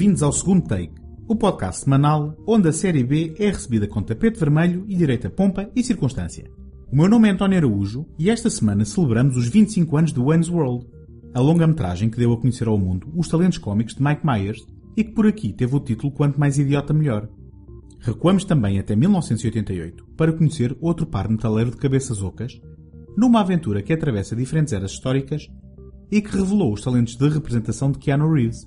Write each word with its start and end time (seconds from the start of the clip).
Bem-vindos 0.00 0.22
ao 0.22 0.32
segundo 0.32 0.66
take, 0.66 0.94
o 1.28 1.36
podcast 1.36 1.84
semanal 1.84 2.34
onde 2.46 2.66
a 2.66 2.72
série 2.72 3.04
B 3.04 3.34
é 3.38 3.48
recebida 3.48 3.86
com 3.86 4.02
tapete 4.02 4.40
vermelho 4.40 4.82
e 4.88 4.96
direita 4.96 5.28
pompa 5.28 5.70
e 5.76 5.84
circunstância. 5.84 6.50
O 6.90 6.96
meu 6.96 7.06
nome 7.06 7.28
é 7.28 7.32
António 7.32 7.58
Araújo 7.58 8.06
e 8.18 8.30
esta 8.30 8.48
semana 8.48 8.86
celebramos 8.86 9.36
os 9.36 9.48
25 9.48 9.94
anos 9.98 10.12
de 10.14 10.18
Wayne's 10.18 10.48
World, 10.48 10.86
a 11.34 11.40
longa-metragem 11.40 12.08
que 12.08 12.16
deu 12.16 12.32
a 12.32 12.40
conhecer 12.40 12.66
ao 12.66 12.78
mundo 12.78 13.12
os 13.14 13.28
talentos 13.28 13.58
cómicos 13.58 13.94
de 13.94 14.02
Mike 14.02 14.24
Myers 14.24 14.66
e 14.96 15.04
que 15.04 15.12
por 15.12 15.26
aqui 15.26 15.52
teve 15.52 15.76
o 15.76 15.80
título 15.80 16.10
Quanto 16.10 16.40
Mais 16.40 16.58
Idiota 16.58 16.94
Melhor. 16.94 17.28
Recuamos 17.98 18.46
também 18.46 18.78
até 18.78 18.96
1988 18.96 20.06
para 20.16 20.32
conhecer 20.32 20.74
outro 20.80 21.04
par 21.04 21.28
metaleiro 21.28 21.72
de 21.72 21.76
cabeças 21.76 22.22
ocas, 22.22 22.58
numa 23.18 23.40
aventura 23.40 23.82
que 23.82 23.92
atravessa 23.92 24.34
diferentes 24.34 24.72
eras 24.72 24.92
históricas 24.92 25.46
e 26.10 26.22
que 26.22 26.34
revelou 26.34 26.72
os 26.72 26.80
talentos 26.80 27.16
de 27.16 27.28
representação 27.28 27.92
de 27.92 27.98
Keanu 27.98 28.32
Reeves, 28.32 28.66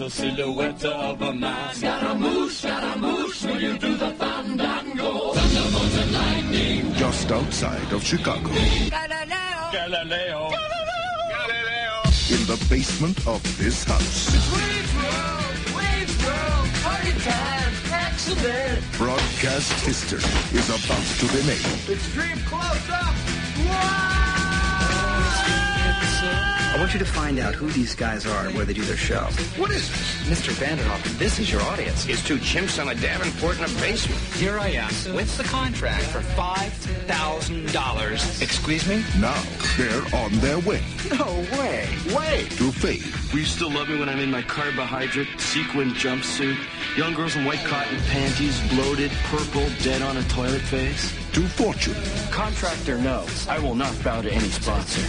A 0.00 0.10
silhouette 0.10 0.84
of 0.84 1.22
a 1.22 1.32
man. 1.32 1.74
Scaramouche, 1.74 2.52
Scaramouche, 2.52 3.44
will 3.44 3.60
you 3.60 3.78
do 3.78 3.96
the 3.96 4.10
fandango? 4.12 5.32
Thunderbolts 5.32 5.96
and 5.98 6.12
lightning. 6.12 6.94
just 6.94 7.30
outside 7.32 7.92
of 7.92 8.04
Chicago, 8.04 8.48
Galileo. 8.90 9.72
Galileo. 9.72 10.50
Galileo. 10.50 12.02
in 12.30 12.46
the 12.46 12.66
basement 12.68 13.26
of 13.26 13.42
this 13.58 13.84
house. 13.84 14.34
Waves 14.54 14.94
roll, 14.94 15.76
waves 15.78 16.16
roll, 16.22 16.66
party 16.84 17.12
time, 17.26 17.74
excellent. 17.90 18.82
Broadcast 18.92 19.72
history 19.84 20.58
is 20.58 20.68
about 20.68 21.06
to 21.20 21.26
be 21.34 21.42
made. 21.46 21.96
Extreme 21.96 22.38
close 22.46 22.90
up. 22.90 23.14
Wow! 23.66 24.17
I 26.78 26.82
want 26.82 26.92
you 26.92 27.00
to 27.00 27.04
find 27.04 27.40
out 27.40 27.56
who 27.56 27.66
these 27.70 27.96
guys 27.96 28.24
are 28.24 28.46
and 28.46 28.54
where 28.54 28.64
they 28.64 28.72
do 28.72 28.82
their 28.82 28.96
show. 28.96 29.22
What 29.56 29.72
is 29.72 29.90
this? 29.90 30.46
Mr. 30.46 30.52
Vanderhoff, 30.52 31.02
this 31.18 31.40
is 31.40 31.50
your 31.50 31.60
audience. 31.62 32.06
It's 32.06 32.22
two 32.24 32.36
chimps 32.36 32.80
on 32.80 32.88
a 32.88 32.94
Davenport 32.94 33.58
in 33.58 33.64
a 33.64 33.68
basement. 33.80 34.20
Here 34.36 34.60
I 34.60 34.68
am 34.68 34.88
with 35.12 35.36
the 35.36 35.42
contract 35.42 36.04
for 36.04 36.20
$5,000. 36.20 38.42
Excuse 38.42 38.86
me? 38.86 39.02
Now 39.18 39.42
they're 39.76 40.04
on 40.22 40.30
their 40.38 40.60
way 40.60 40.80
No 41.10 41.26
way. 41.58 41.88
Way. 42.14 42.46
to 42.50 42.70
fame. 42.70 43.02
Will 43.32 43.40
you 43.40 43.44
still 43.44 43.72
love 43.72 43.88
me 43.88 43.98
when 43.98 44.08
I'm 44.08 44.20
in 44.20 44.30
my 44.30 44.42
carbohydrate 44.42 45.40
sequin 45.40 45.90
jumpsuit? 45.94 46.56
Young 46.96 47.12
girls 47.12 47.34
in 47.34 47.44
white 47.44 47.64
cotton 47.64 47.98
panties, 48.02 48.56
bloated, 48.68 49.10
purple, 49.24 49.68
dead 49.82 50.00
on 50.00 50.16
a 50.16 50.22
toilet 50.28 50.62
face? 50.62 51.12
to 51.32 51.44
fortune. 51.46 51.96
Contractor, 52.30 52.98
no. 52.98 53.26
I 53.48 53.58
will 53.58 53.74
not 53.74 53.92
bow 54.04 54.22
to 54.22 54.30
any 54.30 54.48
sponsor. 54.48 55.02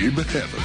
And 0.00 0.16
to 0.16 0.24
babe 0.24 0.32
heaven. 0.32 0.60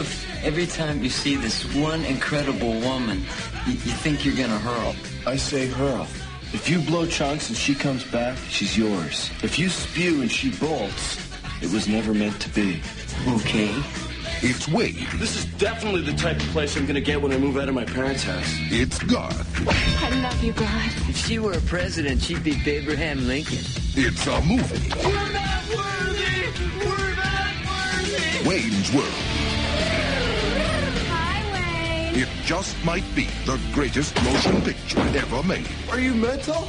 If 0.00 0.44
every 0.44 0.66
time 0.66 1.02
you 1.02 1.10
see 1.10 1.36
this 1.36 1.64
one 1.74 2.04
incredible 2.04 2.80
woman, 2.80 3.20
you, 3.66 3.72
you 3.72 3.92
think 4.02 4.24
you're 4.24 4.36
gonna 4.36 4.58
hurl? 4.58 4.94
I 5.26 5.36
say 5.36 5.66
hurl. 5.66 6.06
If 6.52 6.68
you 6.68 6.80
blow 6.80 7.06
chunks 7.06 7.48
and 7.48 7.58
she 7.58 7.74
comes 7.74 8.04
back, 8.04 8.38
she's 8.48 8.78
yours. 8.78 9.30
If 9.42 9.58
you 9.58 9.68
spew 9.68 10.22
and 10.22 10.30
she 10.30 10.50
bolts, 10.50 11.18
it 11.60 11.72
was 11.72 11.88
never 11.88 12.14
meant 12.14 12.40
to 12.42 12.48
be. 12.50 12.80
Okay. 13.28 13.74
It's 14.46 14.68
Wade. 14.68 15.08
This 15.14 15.36
is 15.36 15.46
definitely 15.56 16.02
the 16.02 16.12
type 16.12 16.36
of 16.36 16.46
place 16.48 16.76
I'm 16.76 16.86
gonna 16.86 17.00
get 17.00 17.20
when 17.20 17.32
I 17.32 17.38
move 17.38 17.56
out 17.56 17.68
of 17.68 17.74
my 17.74 17.84
parents' 17.84 18.22
house. 18.22 18.44
It's 18.70 18.98
Garth. 19.02 19.68
I 20.02 20.20
love 20.20 20.44
you, 20.44 20.52
God. 20.52 20.90
If 21.08 21.16
she 21.16 21.38
were 21.38 21.52
a 21.52 21.60
president, 21.62 22.22
she'd 22.22 22.44
be 22.44 22.60
Abraham 22.70 23.26
Lincoln. 23.26 23.64
It's 23.96 24.26
a 24.26 24.40
movie. 24.42 25.43
Wayne's 28.44 28.92
World. 28.92 29.08
Hi, 31.08 31.40
Wayne. 31.50 32.22
It 32.22 32.28
just 32.44 32.76
might 32.84 33.04
be 33.14 33.24
the 33.46 33.58
greatest 33.72 34.14
motion 34.22 34.60
picture 34.60 35.00
ever 35.16 35.42
made. 35.42 35.66
Are 35.90 35.98
you 35.98 36.14
mental? 36.14 36.68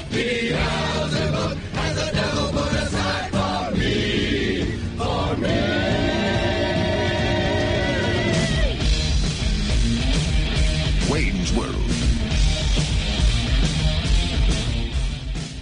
Wayne's 11.10 11.52
World. 11.52 11.76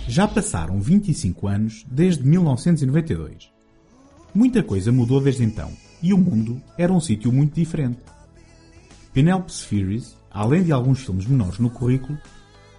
Já 0.08 0.28
passaram 0.28 0.80
25 0.80 1.48
anos 1.48 1.84
desde 1.90 2.22
1992. 2.22 3.52
Muita 4.36 4.62
coisa 4.62 4.92
mudou 4.92 5.20
desde 5.20 5.44
então 5.44 5.72
e 6.04 6.14
o 6.14 6.18
mundo 6.18 6.62
era 6.78 6.92
um 6.92 7.00
sítio 7.00 7.32
muito 7.32 7.56
diferente. 7.56 8.00
Penelope 9.14 9.54
Spheres, 9.54 10.18
além 10.30 10.64
de 10.64 10.74
alguns 10.74 11.00
filmes 11.00 11.26
menores 11.26 11.60
no 11.60 11.70
currículo, 11.70 12.20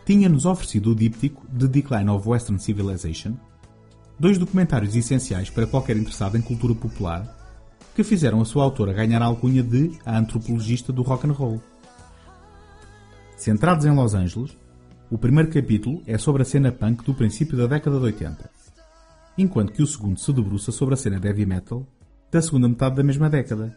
tinha-nos 0.05 0.45
oferecido 0.45 0.93
o 0.93 0.95
díptico 0.95 1.47
The 1.59 1.67
Decline 1.67 2.11
of 2.11 2.29
Western 2.29 2.61
Civilization, 2.61 3.35
dois 4.21 4.37
documentários 4.37 4.95
essenciais 4.95 5.49
para 5.49 5.67
qualquer 5.67 5.97
interessado 5.97 6.37
em 6.37 6.43
cultura 6.43 6.75
popular, 6.75 7.35
que 7.97 8.05
fizeram 8.05 8.43
a 8.43 8.45
sua 8.45 8.65
autora 8.65 8.93
ganhar 8.93 9.23
a 9.23 9.27
alcunha 9.27 9.63
de 9.63 9.93
a 10.05 10.19
antropologista 10.19 10.93
do 10.93 11.01
rock 11.03 11.27
and 11.27 11.33
roll. 11.33 11.63
Centrados 13.39 13.87
em 13.87 13.95
Los 13.95 14.15
Angeles, 14.15 14.57
o 15.11 15.17
primeiro 15.17 15.51
capítulo 15.51 16.03
é 16.07 16.19
sobre 16.19 16.43
a 16.43 16.45
cena 16.45 16.73
punk 16.73 17.05
do 17.05 17.15
princípio 17.15 17.57
da 17.57 17.67
década 17.67 17.99
de 17.99 18.05
80, 18.05 18.51
enquanto 19.39 19.73
que 19.73 19.83
o 19.83 19.87
segundo 19.87 20.19
se 20.19 20.33
debruça 20.33 20.71
sobre 20.71 20.95
a 20.95 20.97
cena 20.97 21.21
heavy 21.25 21.47
metal 21.47 21.87
da 22.35 22.43
segunda 22.43 22.69
metade 22.69 22.97
da 22.97 23.05
mesma 23.05 23.31
década. 23.31 23.77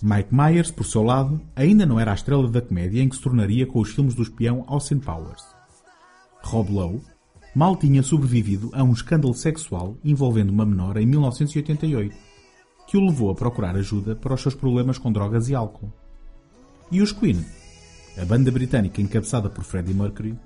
Mike 0.00 0.32
Myers, 0.32 0.70
por 0.70 0.86
seu 0.86 1.02
lado, 1.02 1.40
ainda 1.56 1.84
não 1.84 1.98
era 1.98 2.12
a 2.12 2.14
estrela 2.14 2.48
da 2.48 2.60
comédia 2.60 3.02
em 3.02 3.08
que 3.08 3.16
se 3.16 3.22
tornaria 3.22 3.66
com 3.66 3.80
os 3.80 3.90
filmes 3.90 4.14
do 4.14 4.22
espião 4.22 4.64
Austin 4.68 5.00
Powers. 5.00 5.42
Rob 6.42 6.70
Lowe 6.70 7.02
mal 7.56 7.74
tinha 7.74 8.04
sobrevivido 8.04 8.70
a 8.72 8.84
um 8.84 8.92
escândalo 8.92 9.34
sexual 9.34 9.96
envolvendo 10.04 10.50
uma 10.50 10.64
menor 10.64 10.96
em 10.96 11.06
1988, 11.06 12.14
que 12.86 12.96
o 12.96 13.04
levou 13.04 13.30
a 13.30 13.34
procurar 13.34 13.74
ajuda 13.74 14.14
para 14.14 14.34
os 14.34 14.40
seus 14.40 14.54
problemas 14.54 14.96
com 14.96 15.10
drogas 15.10 15.48
e 15.48 15.54
álcool. 15.54 15.92
E 16.92 17.02
os 17.02 17.10
Queen, 17.10 17.44
a 18.16 18.24
banda 18.24 18.52
britânica 18.52 19.02
encabeçada 19.02 19.50
por 19.50 19.64
Freddie 19.64 19.92
Mercury, 19.92 20.38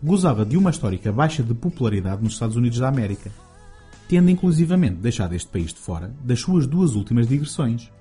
gozava 0.00 0.46
de 0.46 0.56
uma 0.56 0.70
histórica 0.70 1.10
baixa 1.10 1.42
de 1.42 1.52
popularidade 1.52 2.22
nos 2.22 2.34
Estados 2.34 2.54
Unidos 2.54 2.78
da 2.78 2.86
América, 2.86 3.32
tendo 4.10 4.28
inclusivamente 4.28 4.96
deixado 4.96 5.36
este 5.36 5.48
país 5.48 5.72
de 5.72 5.78
fora 5.78 6.12
das 6.24 6.40
suas 6.40 6.66
duas 6.66 6.96
últimas 6.96 7.28
digressões. 7.28 7.92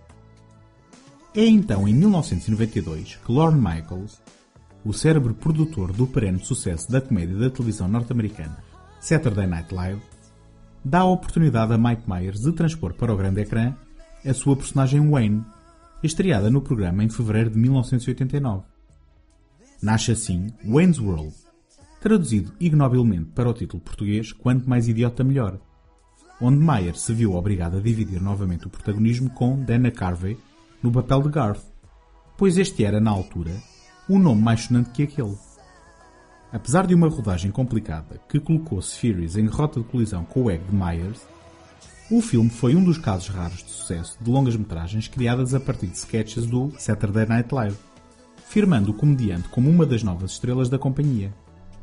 É 1.36 1.46
então 1.46 1.88
em 1.88 1.94
1992 1.94 3.20
que 3.24 3.32
Lorne 3.32 3.62
Michaels, 3.62 4.20
o 4.84 4.92
cérebro 4.92 5.36
produtor 5.36 5.94
do 5.94 6.08
perene 6.08 6.40
sucesso 6.40 6.92
da 6.92 7.00
comédia 7.00 7.38
da 7.38 7.52
televisão 7.52 7.88
norte-americana 7.88 8.58
Saturday 9.00 9.46
Night 9.46 9.72
Live, 9.72 10.02
dá 10.84 11.02
a 11.02 11.06
oportunidade 11.06 11.74
a 11.74 11.78
Mike 11.78 12.10
Myers 12.10 12.40
de 12.40 12.54
transpor 12.54 12.96
para 12.96 13.14
o 13.14 13.18
grande 13.18 13.42
ecrã 13.42 13.76
a 14.26 14.34
sua 14.34 14.56
personagem 14.56 15.08
Wayne, 15.12 15.46
estreada 16.02 16.50
no 16.50 16.64
programa 16.64 17.04
em 17.04 17.10
fevereiro 17.10 17.52
de 17.52 17.60
1989. 17.60 18.64
Nasce 19.80 20.12
assim 20.14 20.48
Wayne's 20.66 21.00
World, 21.00 21.36
traduzido 22.02 22.52
ignobilmente 22.60 23.30
para 23.36 23.48
o 23.48 23.54
título 23.54 23.84
português 23.84 24.34
Quanto 24.34 24.68
Mais 24.68 24.88
Idiota 24.88 25.24
Melhor, 25.24 25.60
onde 26.42 26.58
Myers 26.58 27.02
se 27.02 27.14
viu 27.14 27.36
obrigado 27.36 27.78
a 27.78 27.82
dividir 27.82 28.22
novamente 28.22 28.68
o 28.68 28.70
protagonismo 28.70 29.30
com 29.30 29.62
Dana 29.62 29.92
Carvey 29.92 30.38
no 30.82 30.92
papel 30.92 31.22
de 31.24 31.30
Garth, 31.30 31.64
pois 32.38 32.58
este 32.58 32.86
era, 32.86 33.00
na 33.00 33.12
altura, 33.12 33.52
um 34.10 34.18
nome 34.18 34.42
mais 34.42 34.62
sonante 34.62 34.92
que 34.92 35.04
aquele. 35.04 35.36
Apesar 36.52 36.88
de 36.88 36.96
uma 36.96 37.10
rodagem 37.10 37.52
complicada 37.52 38.20
que 38.28 38.40
colocou 38.40 38.82
Spheres 38.82 39.36
em 39.36 39.46
rota 39.46 39.80
de 39.80 39.86
colisão 39.86 40.24
com 40.24 40.44
o 40.44 40.50
ego 40.50 40.66
de 40.66 40.76
Myers, 40.76 41.22
o 42.10 42.22
filme 42.22 42.50
foi 42.50 42.76
um 42.76 42.84
dos 42.84 42.98
casos 42.98 43.28
raros 43.28 43.64
de 43.64 43.70
sucesso 43.70 44.18
de 44.20 44.32
longas-metragens 44.32 45.08
criadas 45.08 45.54
a 45.54 45.60
partir 45.60 45.88
de 45.88 45.98
sketches 45.98 46.48
do 46.48 46.72
Saturday 46.80 47.28
Night 47.28 47.54
Live, 47.54 47.78
firmando 48.48 48.90
o 48.90 48.96
comediante 48.96 49.48
como 49.50 49.70
uma 49.70 49.86
das 49.86 50.02
novas 50.02 50.32
estrelas 50.32 50.70
da 50.70 50.80
companhia, 50.80 51.32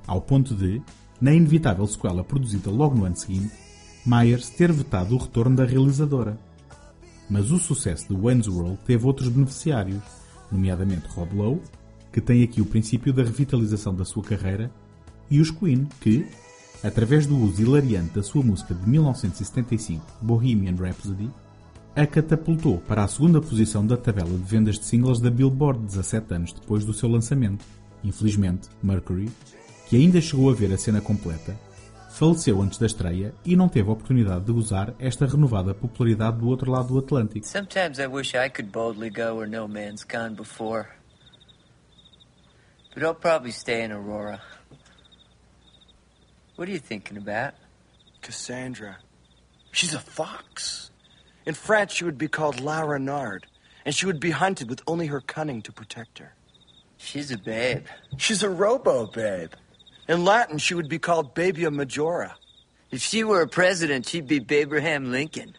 ao 0.05 0.21
ponto 0.21 0.53
de, 0.53 0.83
na 1.21 1.33
inevitável 1.33 1.87
sequela 1.87 2.25
produzida 2.25 2.71
logo 2.71 2.97
no 2.97 3.05
ano 3.05 3.17
seguinte, 3.17 3.66
Myers 4.07 4.49
ter 4.51 4.71
vetado 4.71 5.17
o 5.17 5.19
retorno 5.19 5.57
da 5.57 5.65
realizadora. 5.65 6.39
Mas 7.29 7.51
o 7.51 7.59
sucesso 7.59 8.07
de 8.07 8.15
Wayne's 8.15 8.47
World 8.47 8.79
teve 8.87 9.05
outros 9.05 9.29
beneficiários, 9.29 10.01
nomeadamente 10.51 11.09
Rob 11.09 11.35
Lowe, 11.35 11.61
que 12.13 12.21
tem 12.21 12.45
aqui 12.45 12.61
o 12.61 12.67
princípio 12.67 13.13
da 13.13 13.25
revitalização 13.25 13.93
da 13.93 14.05
sua 14.05 14.23
carreira, 14.23 14.71
e 15.29 15.41
os 15.41 15.51
Queen, 15.51 15.89
que, 16.01 16.25
através 16.85 17.27
do 17.27 17.37
uso 17.37 17.61
hilariante 17.61 18.15
da 18.15 18.23
sua 18.23 18.45
música 18.45 18.73
de 18.73 18.89
1975, 18.89 20.07
Bohemian 20.23 20.77
Rhapsody, 20.77 21.29
a 21.97 22.07
catapultou 22.07 22.79
para 22.79 23.03
a 23.03 23.09
segunda 23.09 23.41
posição 23.41 23.85
da 23.85 23.97
tabela 23.97 24.31
de 24.31 24.45
vendas 24.45 24.79
de 24.79 24.85
singles 24.85 25.19
da 25.19 25.31
Billboard 25.31 25.85
17 25.85 26.33
anos 26.33 26.53
depois 26.53 26.85
do 26.85 26.95
seu 26.95 27.09
lançamento. 27.09 27.65
Infelizmente, 28.05 28.69
Mercury, 28.81 29.29
que 29.89 29.97
ainda 29.97 30.21
chegou 30.21 30.49
a 30.49 30.55
ver 30.55 30.73
a 30.73 30.79
cena 30.79 31.01
completa, 31.01 31.59
faleceu 32.17 32.63
antes 32.63 32.79
da 32.79 32.87
estreia 32.87 33.35
e 33.45 33.55
não 33.55 33.69
teve 33.69 33.91
a 33.91 33.93
oportunidade 33.93 34.47
de 34.47 34.51
usar 34.51 34.95
esta 34.99 35.27
renovada 35.27 35.75
popularidade 35.75 36.39
do 36.39 36.49
outro 36.49 36.71
lado 36.71 36.89
do 36.89 36.99
Atlântico. 36.99 37.47
Sometimes 37.47 37.99
I 37.99 38.07
wish 38.07 38.35
I 38.35 38.49
could 38.49 38.73
boldly 38.73 39.11
go 39.11 39.37
where 39.37 39.47
no 39.47 39.69
man's 39.69 40.03
gone 40.03 40.35
before. 40.35 40.89
But 42.95 43.03
I'll 43.03 43.15
probably 43.15 43.53
stay 43.53 43.85
in 43.85 43.93
Aurora. 43.93 44.41
What 46.57 46.71
are 46.71 46.73
you 46.73 46.79
thinking 46.79 47.19
about? 47.19 47.53
Cassandra. 48.23 48.97
She's 49.73 49.93
a 49.93 50.01
fox. 50.01 50.91
In 51.45 51.53
France, 51.53 51.93
she 51.93 52.05
would 52.05 52.17
be 52.17 52.29
called 52.29 52.61
La 52.61 52.81
Renard, 52.81 53.45
and 53.85 53.95
she 53.95 54.07
would 54.07 54.21
be 54.21 54.31
hunted 54.31 54.71
with 54.71 54.81
only 54.87 55.09
her 55.09 55.21
cunning 55.21 55.61
to 55.61 55.71
protect 55.71 56.19
her. 56.19 56.33
She's 56.97 57.31
a 57.31 57.37
babe. 57.37 57.85
She's 58.17 58.43
a 58.43 58.49
robo 58.49 59.07
babe. 59.07 59.53
In 60.09 60.25
Latin, 60.25 60.59
she 60.59 60.75
would 60.75 60.89
be 60.89 60.99
called 60.99 61.35
Babia 61.35 61.73
Majora. 61.73 62.37
If 62.91 63.03
she 63.03 63.25
were 63.25 63.43
a 63.43 63.49
president, 63.49 64.07
she'd 64.07 64.29
be 64.29 64.45
Abraham 64.49 65.11
Lincoln. 65.11 65.57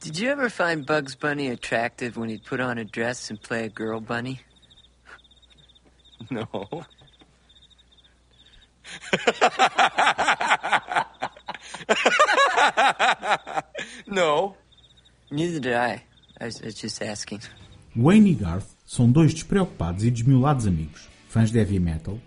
Did 0.00 0.18
you 0.18 0.30
ever 0.30 0.48
find 0.48 0.86
Bugs 0.86 1.16
Bunny 1.16 1.48
attractive 1.48 2.16
when 2.16 2.28
he'd 2.28 2.44
put 2.44 2.60
on 2.60 2.78
a 2.78 2.84
dress 2.84 3.30
and 3.30 3.40
play 3.40 3.64
a 3.64 3.68
girl 3.68 4.00
bunny? 4.00 4.40
No. 6.30 6.46
no. 14.06 14.56
Neither 15.30 15.60
did 15.60 15.74
I. 15.74 16.04
Asking. 16.38 17.40
Wayne 17.96 18.30
e 18.30 18.34
Garth 18.34 18.66
são 18.84 19.10
dois 19.10 19.32
despreocupados 19.32 20.04
e 20.04 20.10
desmiolados 20.10 20.66
amigos, 20.66 21.08
fãs 21.28 21.50
de 21.50 21.58
heavy 21.58 21.80
metal, 21.80 22.18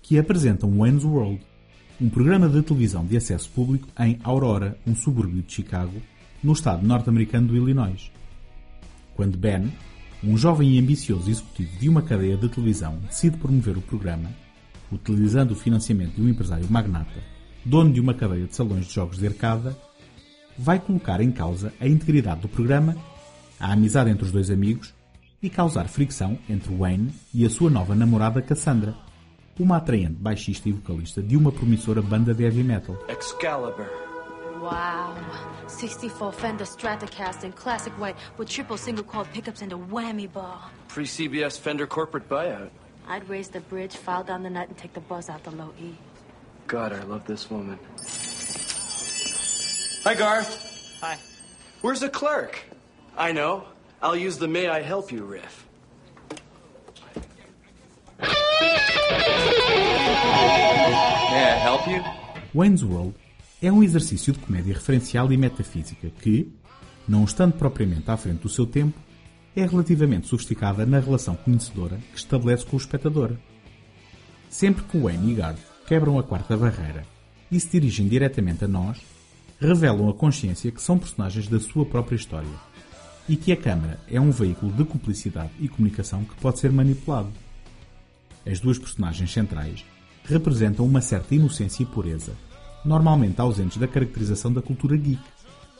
que 0.00 0.18
apresentam 0.18 0.78
Wayne's 0.78 1.04
World, 1.04 1.40
um 2.00 2.08
programa 2.08 2.48
de 2.48 2.62
televisão 2.62 3.04
de 3.04 3.16
acesso 3.16 3.50
público 3.50 3.88
em 3.98 4.18
Aurora, 4.22 4.78
um 4.86 4.94
subúrbio 4.94 5.42
de 5.42 5.52
Chicago, 5.52 6.00
no 6.42 6.52
estado 6.52 6.86
norte-americano 6.86 7.48
do 7.48 7.56
Illinois. 7.56 8.10
Quando 9.14 9.36
Ben, 9.36 9.70
um 10.24 10.36
jovem 10.36 10.70
e 10.70 10.78
ambicioso 10.78 11.30
executivo 11.30 11.78
de 11.78 11.88
uma 11.88 12.02
cadeia 12.02 12.36
de 12.36 12.48
televisão, 12.48 12.98
decide 13.06 13.36
promover 13.36 13.76
o 13.76 13.82
programa, 13.82 14.30
utilizando 14.90 15.52
o 15.52 15.56
financiamento 15.56 16.14
de 16.14 16.22
um 16.22 16.28
empresário 16.28 16.66
magnata, 16.70 17.22
dono 17.64 17.92
de 17.92 18.00
uma 18.00 18.14
cadeia 18.14 18.46
de 18.46 18.56
salões 18.56 18.86
de 18.86 18.94
jogos 18.94 19.18
de 19.18 19.26
arcada, 19.26 19.76
vai 20.56 20.78
colocar 20.78 21.20
em 21.20 21.30
causa 21.30 21.72
a 21.78 21.86
integridade 21.86 22.40
do 22.40 22.48
programa, 22.48 22.96
a 23.60 23.72
amizade 23.72 24.10
entre 24.10 24.24
os 24.24 24.32
dois 24.32 24.50
amigos 24.50 24.94
e 25.42 25.48
causar 25.48 25.88
fricção 25.88 26.38
entre 26.48 26.74
Wayne 26.74 27.12
e 27.32 27.44
a 27.44 27.50
sua 27.50 27.70
nova 27.70 27.94
namorada 27.94 28.42
Cassandra, 28.42 28.94
uma 29.58 29.76
atraente 29.76 30.14
baixista 30.14 30.68
e 30.68 30.72
vocalista 30.72 31.22
de 31.22 31.36
uma 31.36 31.50
promissora 31.50 32.00
banda 32.00 32.32
de 32.34 32.44
heavy 32.44 32.62
metal. 32.62 32.96
Excalibur. 33.08 33.88
Wow. 34.60 35.14
64 35.68 36.32
Fender 36.32 36.66
Stratocaster 36.66 37.44
in 37.44 37.52
classic 37.52 37.92
white 38.00 38.16
with 38.38 38.48
triple 38.48 38.76
single 38.76 39.04
coil 39.04 39.24
pickups 39.32 39.62
and 39.62 39.72
a 39.72 39.76
whammy 39.76 40.26
bar. 40.26 40.70
Pre 40.88 41.04
CBS 41.04 41.58
Fender 41.58 41.86
corporate 41.86 42.28
buyout. 42.28 42.70
I'd 43.08 43.28
raise 43.28 43.48
the 43.48 43.60
bridge, 43.60 43.96
file 43.96 44.24
down 44.24 44.42
the 44.42 44.50
nut, 44.50 44.68
and 44.68 44.76
take 44.76 44.92
the 44.92 45.00
buzz 45.00 45.28
out 45.30 45.42
the 45.44 45.50
low 45.52 45.72
E. 45.80 45.94
God, 46.66 46.92
I 46.92 47.02
love 47.04 47.24
this 47.26 47.50
woman. 47.50 47.78
Hi, 50.04 50.14
Garth. 50.14 50.98
Hi. 51.00 51.18
Where's 51.80 52.00
the 52.00 52.10
clerk? 52.10 52.67
I 53.18 53.32
know. 53.32 53.64
I'll 54.00 54.16
use 54.16 54.38
the 54.38 54.46
May 54.46 54.68
I 54.68 54.80
Help 54.80 55.10
You 55.10 55.24
riff. 55.24 55.66
May 61.32 61.44
I 61.44 61.58
help 61.60 61.88
you? 61.88 62.00
Wayne's 62.54 62.84
World 62.84 63.16
é 63.60 63.72
um 63.72 63.82
exercício 63.82 64.32
de 64.32 64.38
comédia 64.38 64.72
referencial 64.72 65.32
e 65.32 65.36
metafísica 65.36 66.08
que, 66.10 66.52
não 67.08 67.24
estando 67.24 67.54
propriamente 67.54 68.08
à 68.08 68.16
frente 68.16 68.42
do 68.42 68.48
seu 68.48 68.64
tempo, 68.64 68.96
é 69.56 69.66
relativamente 69.66 70.28
sofisticada 70.28 70.86
na 70.86 71.00
relação 71.00 71.34
conhecedora 71.34 71.98
que 72.12 72.18
estabelece 72.18 72.64
com 72.64 72.76
o 72.76 72.78
espectador. 72.78 73.32
Sempre 74.48 74.84
que 74.84 74.96
Wayne 74.96 75.32
e 75.32 75.34
Garth 75.34 75.58
quebram 75.88 76.20
a 76.20 76.22
quarta 76.22 76.56
barreira 76.56 77.04
e 77.50 77.58
se 77.58 77.68
dirigem 77.68 78.06
diretamente 78.06 78.64
a 78.64 78.68
nós, 78.68 78.98
revelam 79.60 80.08
a 80.08 80.14
consciência 80.14 80.70
que 80.70 80.80
são 80.80 80.96
personagens 80.96 81.48
da 81.48 81.58
sua 81.58 81.84
própria 81.84 82.14
história 82.14 82.67
e 83.28 83.36
que 83.36 83.52
a 83.52 83.56
câmara 83.56 84.00
é 84.10 84.20
um 84.20 84.30
veículo 84.30 84.72
de 84.72 84.84
cumplicidade 84.84 85.50
e 85.60 85.68
comunicação 85.68 86.24
que 86.24 86.34
pode 86.36 86.58
ser 86.58 86.72
manipulado. 86.72 87.30
As 88.46 88.58
duas 88.58 88.78
personagens 88.78 89.30
centrais 89.30 89.84
representam 90.24 90.86
uma 90.86 91.00
certa 91.00 91.34
inocência 91.34 91.82
e 91.82 91.86
pureza, 91.86 92.32
normalmente 92.84 93.40
ausentes 93.40 93.76
da 93.76 93.86
caracterização 93.86 94.52
da 94.52 94.62
cultura 94.62 94.96
geek, 94.96 95.22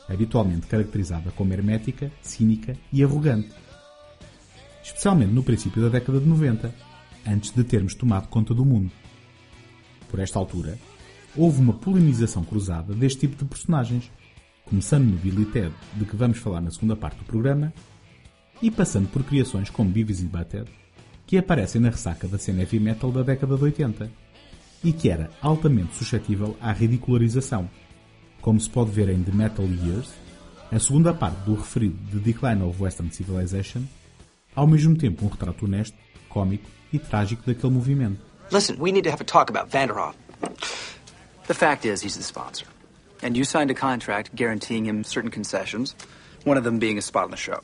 habitualmente 0.07 0.67
caracterizada 0.67 1.31
como 1.31 1.53
hermética, 1.53 2.11
cínica 2.21 2.75
e 2.91 3.03
arrogante. 3.03 3.51
Especialmente 4.83 5.33
no 5.33 5.43
princípio 5.43 5.81
da 5.81 5.89
década 5.89 6.19
de 6.19 6.25
90, 6.27 6.73
antes 7.27 7.51
de 7.51 7.63
termos 7.63 7.93
tomado 7.93 8.27
conta 8.27 8.53
do 8.53 8.65
mundo. 8.65 8.91
Por 10.07 10.19
esta 10.19 10.39
altura, 10.39 10.77
houve 11.35 11.61
uma 11.61 11.73
polinização 11.73 12.43
cruzada 12.43 12.93
deste 12.93 13.21
tipo 13.21 13.35
de 13.35 13.45
personagens, 13.45 14.11
começando 14.69 15.05
no 15.05 15.17
Billy 15.17 15.45
Ted, 15.45 15.73
de 15.95 16.05
que 16.05 16.15
vamos 16.15 16.37
falar 16.37 16.61
na 16.61 16.69
segunda 16.69 16.95
parte 16.95 17.17
do 17.17 17.25
programa, 17.25 17.73
e 18.61 18.69
passando 18.69 19.07
por 19.09 19.23
criações 19.23 19.69
como 19.69 19.89
Beavis 19.89 20.21
e 20.21 20.25
Butthead, 20.25 20.69
que 21.25 21.37
aparecem 21.37 21.81
na 21.81 21.89
ressaca 21.89 22.27
da 22.27 22.37
cena 22.37 22.61
heavy 22.61 22.79
metal 22.79 23.11
da 23.11 23.23
década 23.23 23.57
de 23.57 23.63
80, 23.63 24.11
e 24.83 24.93
que 24.93 25.09
era 25.09 25.31
altamente 25.41 25.95
suscetível 25.95 26.55
à 26.61 26.71
ridicularização, 26.71 27.69
como 28.41 28.59
se 28.59 28.69
pode 28.69 28.91
ver 28.91 29.09
em 29.09 29.23
The 29.23 29.31
Metal 29.31 29.65
Years, 29.65 30.09
a 30.71 30.79
segunda 30.79 31.13
parte 31.13 31.43
do 31.45 31.55
referido 31.55 31.97
The 32.11 32.19
Decline 32.19 32.61
of 32.61 32.81
Western 32.81 33.11
Civilization, 33.11 33.83
ao 34.55 34.67
mesmo 34.67 34.95
tempo 34.95 35.25
um 35.25 35.29
retrato 35.29 35.65
honesto, 35.65 35.97
cômico 36.29 36.69
e 36.93 36.99
trágico 36.99 37.43
daquele 37.45 37.73
movimento. 37.73 38.21
Listen, 38.51 38.77
we 38.79 38.91
need 38.91 39.03
to 39.03 39.09
have 39.09 39.21
a 39.21 39.25
talk 39.25 39.51
about 39.51 39.71
Vanderhoff. 39.71 40.15
The 41.47 41.53
fact 41.53 41.85
is, 41.85 42.03
he's 42.03 42.15
the 42.15 42.23
sponsor. 42.23 42.65
And 43.21 43.35
you 43.35 43.43
signed 43.43 43.71
a 43.71 43.73
contract 43.73 44.35
guaranteeing 44.35 44.85
him 44.85 45.03
certain 45.03 45.31
concessions, 45.31 45.95
one 46.43 46.57
of 46.57 46.63
them 46.63 46.79
being 46.79 46.97
a 46.97 47.01
spot 47.01 47.25
on 47.25 47.31
the 47.31 47.37
show. 47.37 47.61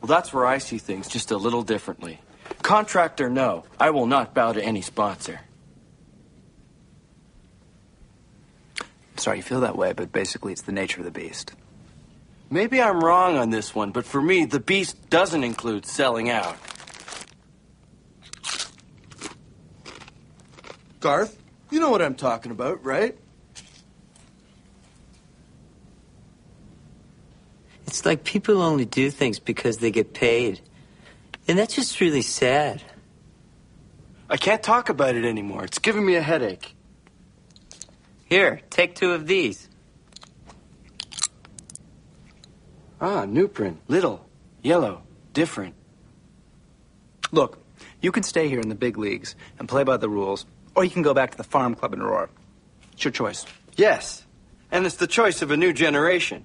Well, 0.00 0.08
that's 0.08 0.32
where 0.32 0.46
I 0.46 0.58
see 0.58 0.78
things 0.78 1.08
just 1.08 1.30
a 1.30 1.36
little 1.36 1.62
differently. 1.62 2.20
Contract 2.62 3.20
or 3.20 3.30
no, 3.30 3.64
I 3.80 3.90
will 3.90 4.06
not 4.06 4.34
bow 4.34 4.52
to 4.52 4.62
any 4.62 4.82
sponsor. 4.82 5.40
I'm 8.80 9.18
sorry 9.18 9.38
you 9.38 9.42
feel 9.42 9.60
that 9.60 9.76
way, 9.76 9.92
but 9.92 10.12
basically 10.12 10.52
it's 10.52 10.62
the 10.62 10.72
nature 10.72 11.00
of 11.00 11.04
the 11.04 11.10
beast. 11.10 11.52
Maybe 12.50 12.80
I'm 12.80 13.02
wrong 13.02 13.36
on 13.36 13.50
this 13.50 13.74
one, 13.74 13.90
but 13.90 14.04
for 14.04 14.20
me, 14.20 14.44
the 14.44 14.60
beast 14.60 15.08
doesn't 15.10 15.42
include 15.42 15.86
selling 15.86 16.30
out. 16.30 16.56
Garth, 21.00 21.38
you 21.70 21.80
know 21.80 21.90
what 21.90 22.02
I'm 22.02 22.14
talking 22.14 22.52
about, 22.52 22.84
right? 22.84 23.16
It's 27.86 28.04
like 28.04 28.24
people 28.24 28.62
only 28.62 28.84
do 28.84 29.10
things 29.10 29.38
because 29.38 29.78
they 29.78 29.90
get 29.90 30.14
paid. 30.14 30.60
And 31.46 31.58
that's 31.58 31.74
just 31.74 32.00
really 32.00 32.22
sad. 32.22 32.82
I 34.28 34.36
can't 34.36 34.62
talk 34.62 34.88
about 34.88 35.14
it 35.14 35.24
anymore. 35.24 35.64
It's 35.64 35.78
giving 35.78 36.04
me 36.04 36.16
a 36.16 36.22
headache. 36.22 36.74
Here, 38.24 38.60
take 38.70 38.94
two 38.94 39.12
of 39.12 39.26
these. 39.26 39.68
Ah, 43.00 43.26
new 43.26 43.48
print. 43.48 43.80
Little, 43.86 44.26
yellow, 44.62 45.02
different. 45.34 45.74
Look, 47.32 47.62
you 48.00 48.10
can 48.12 48.22
stay 48.22 48.48
here 48.48 48.60
in 48.60 48.70
the 48.70 48.74
big 48.74 48.96
leagues 48.96 49.36
and 49.58 49.68
play 49.68 49.84
by 49.84 49.98
the 49.98 50.08
rules, 50.08 50.46
or 50.74 50.84
you 50.84 50.90
can 50.90 51.02
go 51.02 51.12
back 51.12 51.32
to 51.32 51.36
the 51.36 51.44
farm 51.44 51.74
club 51.74 51.92
in 51.92 52.00
Aurora. 52.00 52.30
It's 52.92 53.04
your 53.04 53.12
choice. 53.12 53.44
Yes, 53.76 54.24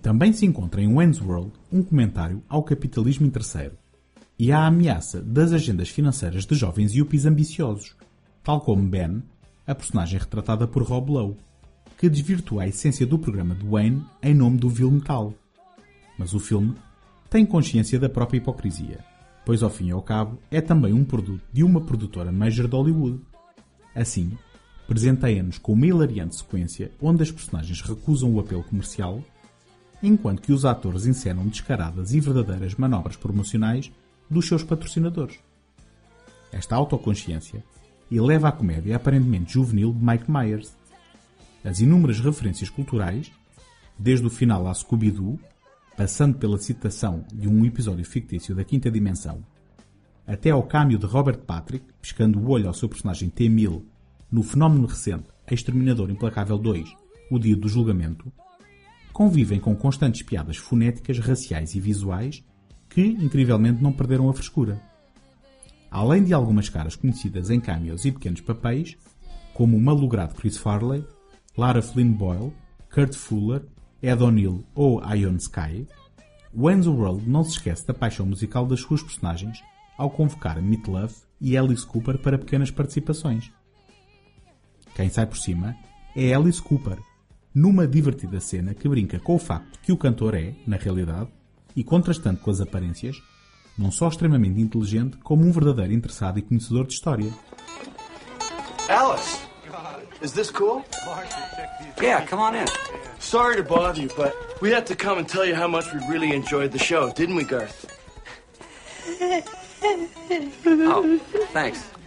Também 0.03 0.31
se 0.31 0.45
encontra 0.45 0.79
em 0.79 0.93
Wayne's 0.93 1.19
World 1.19 1.51
um 1.71 1.81
comentário 1.81 2.43
ao 2.47 2.61
capitalismo 2.61 3.25
interesseiro 3.25 3.75
e 4.37 4.51
à 4.51 4.67
ameaça 4.67 5.19
das 5.19 5.51
agendas 5.51 5.89
financeiras 5.89 6.45
de 6.45 6.53
jovens 6.53 6.93
yuppies 6.93 7.25
ambiciosos, 7.25 7.95
tal 8.43 8.61
como 8.61 8.87
Ben, 8.87 9.23
a 9.65 9.73
personagem 9.73 10.19
retratada 10.19 10.67
por 10.67 10.83
Rob 10.83 11.09
Lowe, 11.11 11.37
que 11.97 12.07
desvirtua 12.07 12.61
a 12.61 12.67
essência 12.67 13.03
do 13.03 13.17
programa 13.17 13.55
de 13.55 13.65
Wayne 13.65 14.05
em 14.21 14.35
nome 14.35 14.59
do 14.59 14.69
vil 14.69 14.91
metal. 14.91 15.33
Mas 16.15 16.35
o 16.35 16.39
filme 16.39 16.75
tem 17.31 17.43
consciência 17.43 17.99
da 17.99 18.09
própria 18.09 18.37
hipocrisia, 18.37 19.03
pois 19.43 19.63
ao 19.63 19.71
fim 19.71 19.87
e 19.87 19.91
ao 19.91 20.03
cabo 20.03 20.37
é 20.51 20.61
também 20.61 20.93
um 20.93 21.03
produto 21.03 21.41
de 21.51 21.63
uma 21.63 21.81
produtora 21.81 22.31
major 22.31 22.67
de 22.67 22.75
Hollywood. 22.75 23.21
Assim, 23.95 24.37
presenteia-nos 24.89 25.59
com 25.59 25.73
uma 25.73 25.85
hilariante 25.85 26.35
sequência 26.35 26.91
onde 26.99 27.21
as 27.21 27.31
personagens 27.31 27.79
recusam 27.79 28.33
o 28.33 28.39
apelo 28.39 28.63
comercial, 28.63 29.23
enquanto 30.01 30.41
que 30.41 30.51
os 30.51 30.65
atores 30.65 31.05
encenam 31.05 31.47
descaradas 31.47 32.11
e 32.11 32.19
verdadeiras 32.19 32.73
manobras 32.73 33.15
promocionais 33.15 33.91
dos 34.27 34.47
seus 34.47 34.63
patrocinadores. 34.63 35.37
Esta 36.51 36.75
autoconsciência 36.75 37.63
eleva 38.11 38.47
a 38.47 38.51
comédia 38.51 38.95
aparentemente 38.95 39.53
juvenil 39.53 39.93
de 39.93 40.03
Mike 40.03 40.31
Myers. 40.31 40.73
As 41.63 41.79
inúmeras 41.79 42.19
referências 42.19 42.71
culturais, 42.71 43.31
desde 43.95 44.25
o 44.25 44.29
final 44.31 44.67
a 44.67 44.73
Scooby-Doo, 44.73 45.39
passando 45.95 46.39
pela 46.39 46.57
citação 46.57 47.23
de 47.31 47.47
um 47.47 47.63
episódio 47.63 48.03
fictício 48.05 48.55
da 48.55 48.63
Quinta 48.63 48.89
Dimensão, 48.89 49.43
até 50.25 50.49
ao 50.49 50.63
câmbio 50.63 50.97
de 50.97 51.05
Robert 51.05 51.37
Patrick, 51.41 51.85
piscando 52.01 52.39
o 52.39 52.49
olho 52.49 52.67
ao 52.67 52.73
seu 52.73 52.89
personagem 52.89 53.29
T-1000 53.29 53.83
no 54.31 54.43
fenómeno 54.43 54.85
recente 54.85 55.29
Exterminador 55.49 56.11
Implacável 56.11 56.57
2, 56.57 56.95
O 57.31 57.39
Dia 57.39 57.55
do 57.55 57.67
Julgamento, 57.67 58.31
convivem 59.11 59.59
com 59.59 59.75
constantes 59.75 60.21
piadas 60.21 60.57
fonéticas, 60.57 61.17
raciais 61.19 61.73
e 61.73 61.79
visuais 61.79 62.43
que, 62.87 63.01
incrivelmente, 63.01 63.81
não 63.81 63.91
perderam 63.91 64.29
a 64.29 64.33
frescura. 64.33 64.81
Além 65.89 66.23
de 66.23 66.33
algumas 66.33 66.69
caras 66.69 66.95
conhecidas 66.95 67.49
em 67.49 67.59
cameos 67.59 68.05
e 68.05 68.11
pequenos 68.11 68.41
papéis, 68.41 68.95
como 69.53 69.75
o 69.75 69.81
malogrado 69.81 70.35
Chris 70.35 70.57
Farley, 70.57 71.03
Lara 71.57 71.81
Flynn 71.81 72.13
Boyle, 72.13 72.53
Kurt 72.93 73.15
Fuller, 73.15 73.63
Ed 74.01 74.23
O'Neill 74.23 74.63
ou 74.75 75.01
Ion 75.13 75.35
Sky, 75.35 75.87
Wayne's 76.55 76.87
World 76.87 77.27
não 77.27 77.43
se 77.43 77.51
esquece 77.51 77.85
da 77.85 77.93
paixão 77.93 78.25
musical 78.25 78.65
das 78.65 78.79
suas 78.79 79.03
personagens 79.03 79.61
ao 79.97 80.09
convocar 80.09 80.61
Meat 80.61 80.87
Love 80.87 81.15
e 81.41 81.57
Alice 81.57 81.85
Cooper 81.85 82.17
para 82.19 82.37
pequenas 82.37 82.71
participações. 82.71 83.51
Quem 84.99 85.09
sai 85.09 85.25
por 85.25 85.37
cima 85.37 85.77
é 86.13 86.33
Alice 86.33 86.61
Cooper, 86.61 86.97
numa 87.55 87.87
divertida 87.87 88.41
cena 88.41 88.73
que 88.73 88.89
brinca 88.89 89.17
com 89.17 89.35
o 89.35 89.39
facto 89.39 89.79
que 89.81 89.93
o 89.93 89.97
cantor 89.97 90.35
é, 90.35 90.53
na 90.67 90.75
realidade, 90.75 91.29
e 91.73 91.85
contrastando 91.85 92.41
com 92.41 92.51
as 92.51 92.59
aparências, 92.59 93.15
não 93.77 93.93
só 93.93 94.09
extremamente 94.09 94.59
inteligente, 94.59 95.15
como 95.23 95.45
um 95.45 95.53
verdadeiro 95.53 95.93
interessado 95.93 96.37
e 96.37 96.41
conhecedor 96.41 96.85
de 96.85 96.95
história. 96.95 97.31
Alice, 98.89 99.39
is 100.21 100.33
this 100.33 100.51
cool? 100.51 100.83
Yeah, 102.01 102.25
come 102.27 102.41
on 102.41 102.55
in. 102.55 102.65
Sorry 103.21 103.55
to 103.55 103.63
bother 103.63 104.01
you, 104.01 104.09
but 104.17 104.33
we 104.61 104.73
had 104.73 104.85
to 104.87 104.97
come 104.97 105.17
and 105.17 105.25
tell 105.25 105.45
you 105.45 105.55
how 105.55 105.69
much 105.69 105.85
we 105.93 106.05
really 106.09 106.35
enjoyed 106.35 106.73
the 106.73 106.77
show, 106.77 107.09
didn't 107.13 107.37
we, 107.37 107.45
Garth? 107.45 107.85
Oh, 110.65 111.17
thanks. 111.53 111.98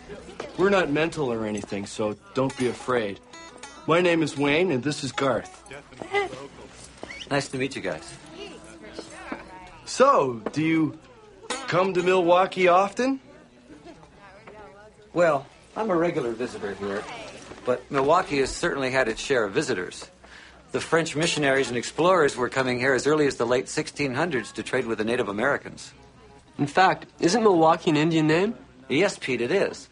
We're 0.59 0.71
not 0.71 0.91
mental 0.91 1.33
or 1.33 1.47
anything, 1.47 1.87
so 1.87 2.17
don't 2.35 2.57
be 2.59 2.69
afraid. 2.69 3.21
My 3.87 4.01
name 4.01 4.23
is 4.23 4.37
Wayne, 4.37 4.71
and 4.71 4.83
this 4.83 5.03
is 5.03 5.11
Garth. 5.11 5.59
Nice 7.31 7.49
to 7.49 7.59
meet 7.59 7.75
you 7.75 7.83
guys. 7.83 8.15
So, 9.87 10.43
do 10.53 10.63
you 10.63 10.99
come 11.49 11.95
to 11.95 12.03
Milwaukee 12.03 12.69
often? 12.69 13.21
Well, 15.15 15.47
I'm 15.77 15.91
a 15.91 15.97
regular 15.97 16.33
visitor 16.33 16.75
here, 16.75 17.03
but 17.65 17.91
Milwaukee 17.91 18.39
has 18.39 18.51
certainly 18.51 18.91
had 18.91 19.09
its 19.09 19.21
share 19.21 19.45
of 19.45 19.53
visitors. 19.53 20.09
The 20.73 20.81
French 20.81 21.17
missionaries 21.17 21.69
and 21.69 21.77
explorers 21.77 22.37
were 22.37 22.49
coming 22.49 22.79
here 22.79 22.95
as 22.95 23.07
early 23.07 23.27
as 23.27 23.37
the 23.37 23.47
late 23.47 23.67
1600s 23.67 24.53
to 24.55 24.63
trade 24.63 24.87
with 24.87 24.99
the 24.99 25.05
Native 25.05 25.29
Americans. 25.29 25.93
In 26.59 26.67
fact, 26.67 27.07
isn't 27.21 27.43
Milwaukee 27.43 27.91
an 27.91 27.97
Indian 27.97 28.27
name? 28.27 28.55
Yes, 28.89 29.19
Pete, 29.19 29.41
it 29.41 29.51
is. 29.51 29.89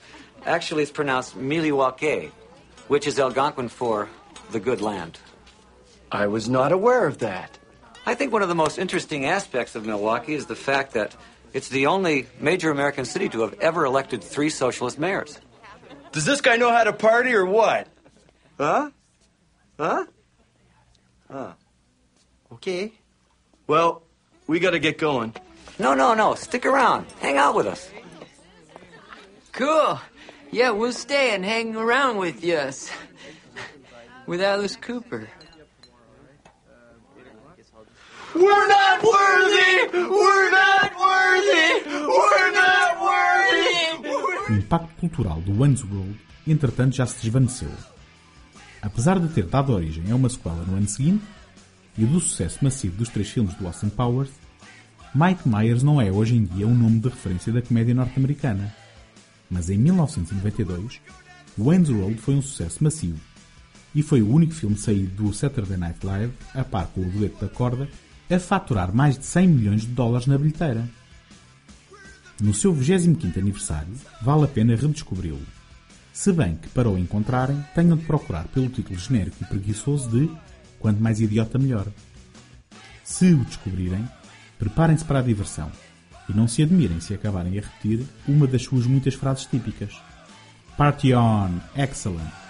Actually, 0.46 0.82
it's 0.82 0.92
pronounced 0.92 1.36
Miliwake, 1.38 2.30
which 2.88 3.06
is 3.06 3.18
Algonquin 3.18 3.68
for 3.68 4.08
the 4.50 4.60
good 4.60 4.80
land. 4.80 5.18
I 6.10 6.26
was 6.26 6.48
not 6.48 6.72
aware 6.72 7.06
of 7.06 7.18
that. 7.18 7.58
I 8.06 8.14
think 8.14 8.32
one 8.32 8.42
of 8.42 8.48
the 8.48 8.54
most 8.54 8.78
interesting 8.78 9.26
aspects 9.26 9.74
of 9.74 9.86
Milwaukee 9.86 10.34
is 10.34 10.46
the 10.46 10.56
fact 10.56 10.94
that 10.94 11.14
it's 11.52 11.68
the 11.68 11.86
only 11.86 12.26
major 12.40 12.70
American 12.70 13.04
city 13.04 13.28
to 13.28 13.42
have 13.42 13.54
ever 13.60 13.84
elected 13.84 14.24
three 14.24 14.50
socialist 14.50 14.98
mayors. 14.98 15.38
Does 16.12 16.24
this 16.24 16.40
guy 16.40 16.56
know 16.56 16.70
how 16.72 16.84
to 16.84 16.92
party 16.92 17.32
or 17.34 17.44
what? 17.46 17.86
Huh? 18.58 18.90
Huh? 19.78 20.06
Huh. 21.30 21.52
Okay. 22.54 22.92
Well, 23.66 24.02
we 24.46 24.58
gotta 24.58 24.80
get 24.80 24.98
going. 24.98 25.34
No, 25.78 25.94
no, 25.94 26.14
no. 26.14 26.34
Stick 26.34 26.66
around. 26.66 27.06
Hang 27.20 27.36
out 27.36 27.54
with 27.54 27.66
us. 27.66 27.88
Cool. 29.52 30.00
Yeah, 30.52 30.72
we'll 30.72 30.92
stay 30.92 31.34
and 31.34 31.44
hang 31.44 31.76
around 31.76 32.18
with 32.18 32.42
us. 32.44 32.90
With 34.26 34.42
Alice 34.42 34.76
Cooper. 34.76 35.28
We're 38.34 38.68
not 38.68 39.02
worthy! 39.02 39.98
We're 40.08 40.50
not 40.50 40.92
worthy! 40.98 41.84
We're 41.86 42.52
not 42.52 43.00
worthy! 43.00 44.52
O 44.52 44.52
impacto 44.54 44.94
cultural 45.00 45.40
do 45.40 45.52
Wayne's 45.52 45.84
World, 45.84 46.16
entretanto, 46.46 46.96
já 46.96 47.06
se 47.06 47.22
desvaneceu. 47.22 47.70
Apesar 48.82 49.18
de 49.18 49.28
ter 49.28 49.46
dado 49.46 49.72
origem 49.72 50.10
a 50.10 50.14
uma 50.16 50.28
sequela 50.28 50.64
no 50.64 50.76
ano 50.76 50.88
seguinte, 50.88 51.24
e 51.98 52.04
do 52.04 52.20
sucesso 52.20 52.58
massivo 52.62 52.96
dos 52.96 53.08
três 53.08 53.28
filmes 53.28 53.54
do 53.54 53.66
Austin 53.66 53.88
Powers, 53.88 54.30
Mike 55.14 55.48
Myers 55.48 55.82
não 55.82 56.00
é 56.00 56.10
hoje 56.10 56.36
em 56.36 56.44
dia 56.44 56.66
um 56.66 56.74
nome 56.74 57.00
de 57.00 57.08
referência 57.08 57.52
da 57.52 57.62
comédia 57.62 57.94
norte-americana. 57.94 58.74
Mas 59.50 59.68
em 59.68 59.76
1992, 59.76 61.00
Wayne's 61.58 61.90
World 61.90 62.20
foi 62.20 62.36
um 62.36 62.42
sucesso 62.42 62.82
massivo 62.82 63.18
e 63.94 64.02
foi 64.02 64.22
o 64.22 64.32
único 64.32 64.54
filme 64.54 64.76
saído 64.76 65.24
do 65.24 65.32
Saturday 65.34 65.76
Night 65.76 66.06
Live, 66.06 66.32
a 66.54 66.62
par 66.62 66.86
com 66.86 67.00
o 67.00 67.10
dueto 67.10 67.44
da 67.44 67.52
corda, 67.52 67.88
a 68.30 68.38
faturar 68.38 68.94
mais 68.94 69.18
de 69.18 69.26
100 69.26 69.48
milhões 69.48 69.80
de 69.82 69.88
dólares 69.88 70.28
na 70.28 70.38
bilheteira. 70.38 70.88
No 72.40 72.54
seu 72.54 72.72
25º 72.72 73.36
aniversário, 73.38 73.92
vale 74.22 74.44
a 74.44 74.48
pena 74.48 74.76
redescobri-lo. 74.76 75.42
Se 76.12 76.32
bem 76.32 76.56
que, 76.56 76.68
para 76.68 76.88
o 76.88 76.96
encontrarem, 76.96 77.62
tenham 77.74 77.96
de 77.96 78.04
procurar 78.04 78.46
pelo 78.48 78.68
título 78.68 78.98
genérico 78.98 79.36
e 79.40 79.46
preguiçoso 79.46 80.08
de 80.08 80.30
Quanto 80.78 81.02
mais 81.02 81.20
idiota, 81.20 81.58
melhor. 81.58 81.86
Se 83.04 83.34
o 83.34 83.44
descobrirem, 83.44 84.08
preparem-se 84.58 85.04
para 85.04 85.18
a 85.18 85.22
diversão 85.22 85.70
e 86.30 86.36
não 86.36 86.46
se 86.46 86.62
admirem 86.62 87.00
se 87.00 87.12
acabarem 87.12 87.58
a 87.58 87.62
repetir 87.62 88.06
uma 88.28 88.46
das 88.46 88.62
suas 88.62 88.86
muitas 88.86 89.14
frases 89.14 89.46
típicas. 89.46 90.00
Party 90.76 91.12
on! 91.12 91.60
Excellent! 91.76 92.49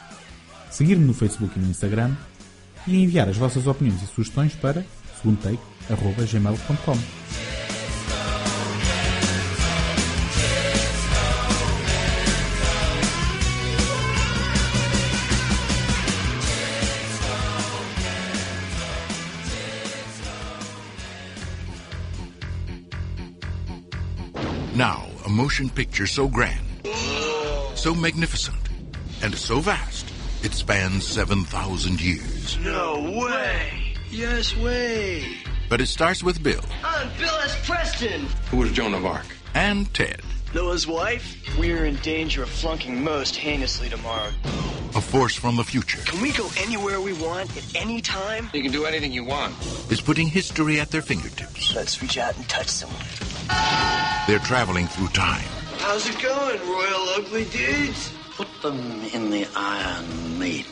seguir-me 0.71 1.05
no 1.05 1.13
Facebook 1.13 1.57
e 1.57 1.61
no 1.61 1.69
Instagram 1.69 2.15
e 2.87 3.03
enviar 3.03 3.29
as 3.29 3.37
vossas 3.37 3.67
opiniões 3.67 4.01
e 4.01 4.07
sugestões 4.07 4.55
para 4.55 4.83
segundotake.gmail.com. 5.21 6.97
Now, 24.73 25.05
a 25.25 25.29
motion 25.29 25.67
picture 25.67 26.07
so 26.07 26.27
grand, 26.27 26.65
so 27.75 27.93
magnificent, 27.93 28.57
and 29.21 29.35
so 29.35 29.59
vast, 29.59 30.10
it 30.43 30.53
spans 30.53 31.05
7,000 31.05 32.01
years. 32.01 32.57
No 32.59 33.01
way. 33.27 33.93
Yes 34.09 34.55
way. 34.57 35.37
But 35.69 35.79
it 35.81 35.87
starts 35.87 36.21
with 36.23 36.43
Bill 36.43 36.63
I'm 36.83 37.07
Bill 37.17 37.33
S. 37.43 37.65
Preston. 37.65 38.25
Who 38.49 38.57
was 38.57 38.71
Joan 38.71 38.93
of 38.93 39.05
Arc? 39.05 39.25
and 39.53 39.93
Ted, 39.93 40.21
Noah's 40.55 40.87
wife. 40.87 41.37
We're 41.59 41.83
in 41.85 41.95
danger 41.97 42.43
of 42.43 42.49
flunking 42.49 43.03
most 43.03 43.35
heinously 43.35 43.89
tomorrow. 43.89 44.29
a 44.95 45.01
force 45.01 45.35
from 45.35 45.57
the 45.57 45.63
future, 45.63 45.99
Can 46.05 46.21
we 46.21 46.31
go 46.31 46.47
anywhere 46.57 46.99
we 47.01 47.11
want 47.13 47.55
at 47.57 47.75
any 47.75 47.99
time? 48.01 48.49
You 48.53 48.61
can 48.63 48.71
do 48.71 48.85
anything 48.85 49.11
you 49.11 49.23
want. 49.25 49.53
is 49.91 49.99
putting 50.01 50.27
history 50.27 50.79
at 50.79 50.89
their 50.89 51.01
fingertips. 51.01 51.75
Let's 51.75 52.01
reach 52.01 52.17
out 52.17 52.35
and 52.37 52.47
touch 52.47 52.67
someone. 52.67 53.05
They're 54.27 54.39
traveling 54.39 54.87
through 54.87 55.09
time, 55.09 55.43
How's 55.79 56.07
it 56.09 56.21
going, 56.21 56.59
Royal 56.61 57.09
Ugly 57.17 57.45
Dudes? 57.45 58.13
Put 58.41 58.61
them 58.63 58.79
in 59.13 59.29
the 59.29 59.45
Iron 59.55 60.39
Maiden. 60.39 60.71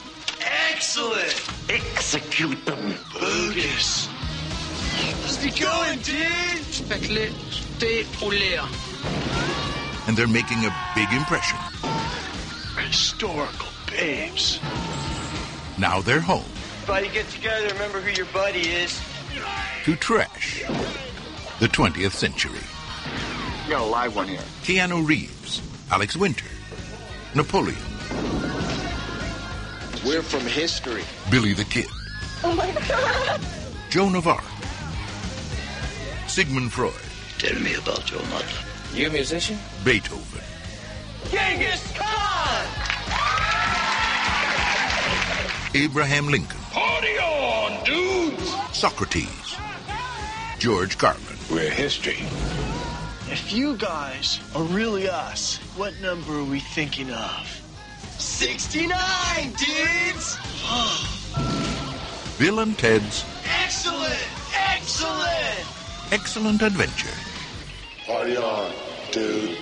Excellent. 0.71 1.39
Execute 1.69 2.65
them. 2.65 2.95
Bogus. 3.13 4.07
How's 4.07 5.45
it 5.45 5.59
going, 5.59 5.99
dudes? 5.99 6.81
Faites-les 6.89 7.29
thé 7.77 8.07
au 8.23 8.29
lait. 8.31 8.59
and 10.07 10.17
they're 10.17 10.27
making 10.27 10.65
a 10.65 10.73
big 10.95 11.13
impression. 11.13 11.59
Historical 12.88 13.67
babes. 13.91 14.59
Now 15.77 16.01
they're 16.01 16.21
home 16.21 16.45
Everybody 16.81 17.09
get 17.09 17.29
together. 17.29 17.67
Remember 17.73 18.01
who 18.01 18.09
your 18.09 18.25
buddy 18.33 18.61
is. 18.61 18.99
to 19.83 19.95
trash 19.95 20.63
the 21.59 21.67
20th 21.67 22.13
century. 22.13 22.63
You 23.65 23.73
got 23.73 23.81
a 23.81 23.85
live 23.85 24.15
one 24.15 24.27
here. 24.27 24.39
Keanu 24.63 25.05
Reeves, 25.07 25.61
Alex 25.91 26.17
Winter, 26.17 26.49
Napoleon, 27.36 27.77
We're 30.05 30.21
from 30.24 30.41
history. 30.41 31.03
Billy 31.29 31.53
the 31.53 31.63
Kid, 31.65 31.86
Oh 32.43 32.55
my 32.55 32.71
God. 32.88 33.41
Joan 33.89 34.15
of 34.15 34.27
Arc, 34.27 34.43
Sigmund 36.27 36.71
Freud, 36.74 36.93
Tell 37.38 37.59
me 37.59 37.75
about 37.75 38.09
your 38.12 38.21
mother. 38.27 38.45
You 38.93 39.07
a 39.07 39.09
musician? 39.12 39.57
Beethoven, 39.83 40.41
Genghis 41.31 41.83
Khan! 41.95 42.65
Abraham 45.75 46.27
Lincoln, 46.29 46.59
Party 46.71 47.17
on, 47.19 47.83
dudes! 47.86 48.55
Socrates, 48.75 49.55
George 50.57 50.98
Carlin, 50.98 51.38
We're 51.51 51.69
history. 51.69 52.17
If 53.31 53.53
you 53.53 53.77
guys 53.77 54.39
are 54.55 54.63
really 54.63 55.07
us, 55.07 55.59
what 55.77 55.94
number 56.01 56.33
are 56.33 56.44
we 56.44 56.59
thinking 56.74 57.11
of? 57.11 57.46
69, 58.18 58.89
dudes! 59.53 60.35
Bill 62.39 62.59
and 62.59 62.75
Ted's 62.75 63.24
Excellent! 63.63 64.18
Excellent! 64.74 65.65
Excellent 66.11 66.63
Adventure. 66.63 67.13
Party 68.07 68.35
on, 68.35 68.72
dude. 69.11 69.57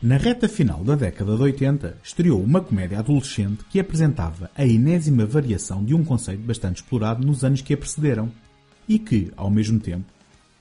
Na 0.00 0.16
reta 0.16 0.48
final 0.48 0.84
da 0.84 0.94
década 0.94 1.36
de 1.36 1.42
80, 1.42 1.96
estreou 2.04 2.40
uma 2.40 2.60
comédia 2.60 3.00
adolescente 3.00 3.64
que 3.68 3.80
apresentava 3.80 4.52
a 4.54 4.64
enésima 4.64 5.26
variação 5.26 5.84
de 5.84 5.96
um 5.96 6.04
conceito 6.04 6.42
bastante 6.42 6.76
explorado 6.76 7.26
nos 7.26 7.42
anos 7.42 7.60
que 7.60 7.74
a 7.74 7.76
precederam 7.76 8.30
e 8.88 9.00
que, 9.00 9.32
ao 9.36 9.50
mesmo 9.50 9.80
tempo, 9.80 10.06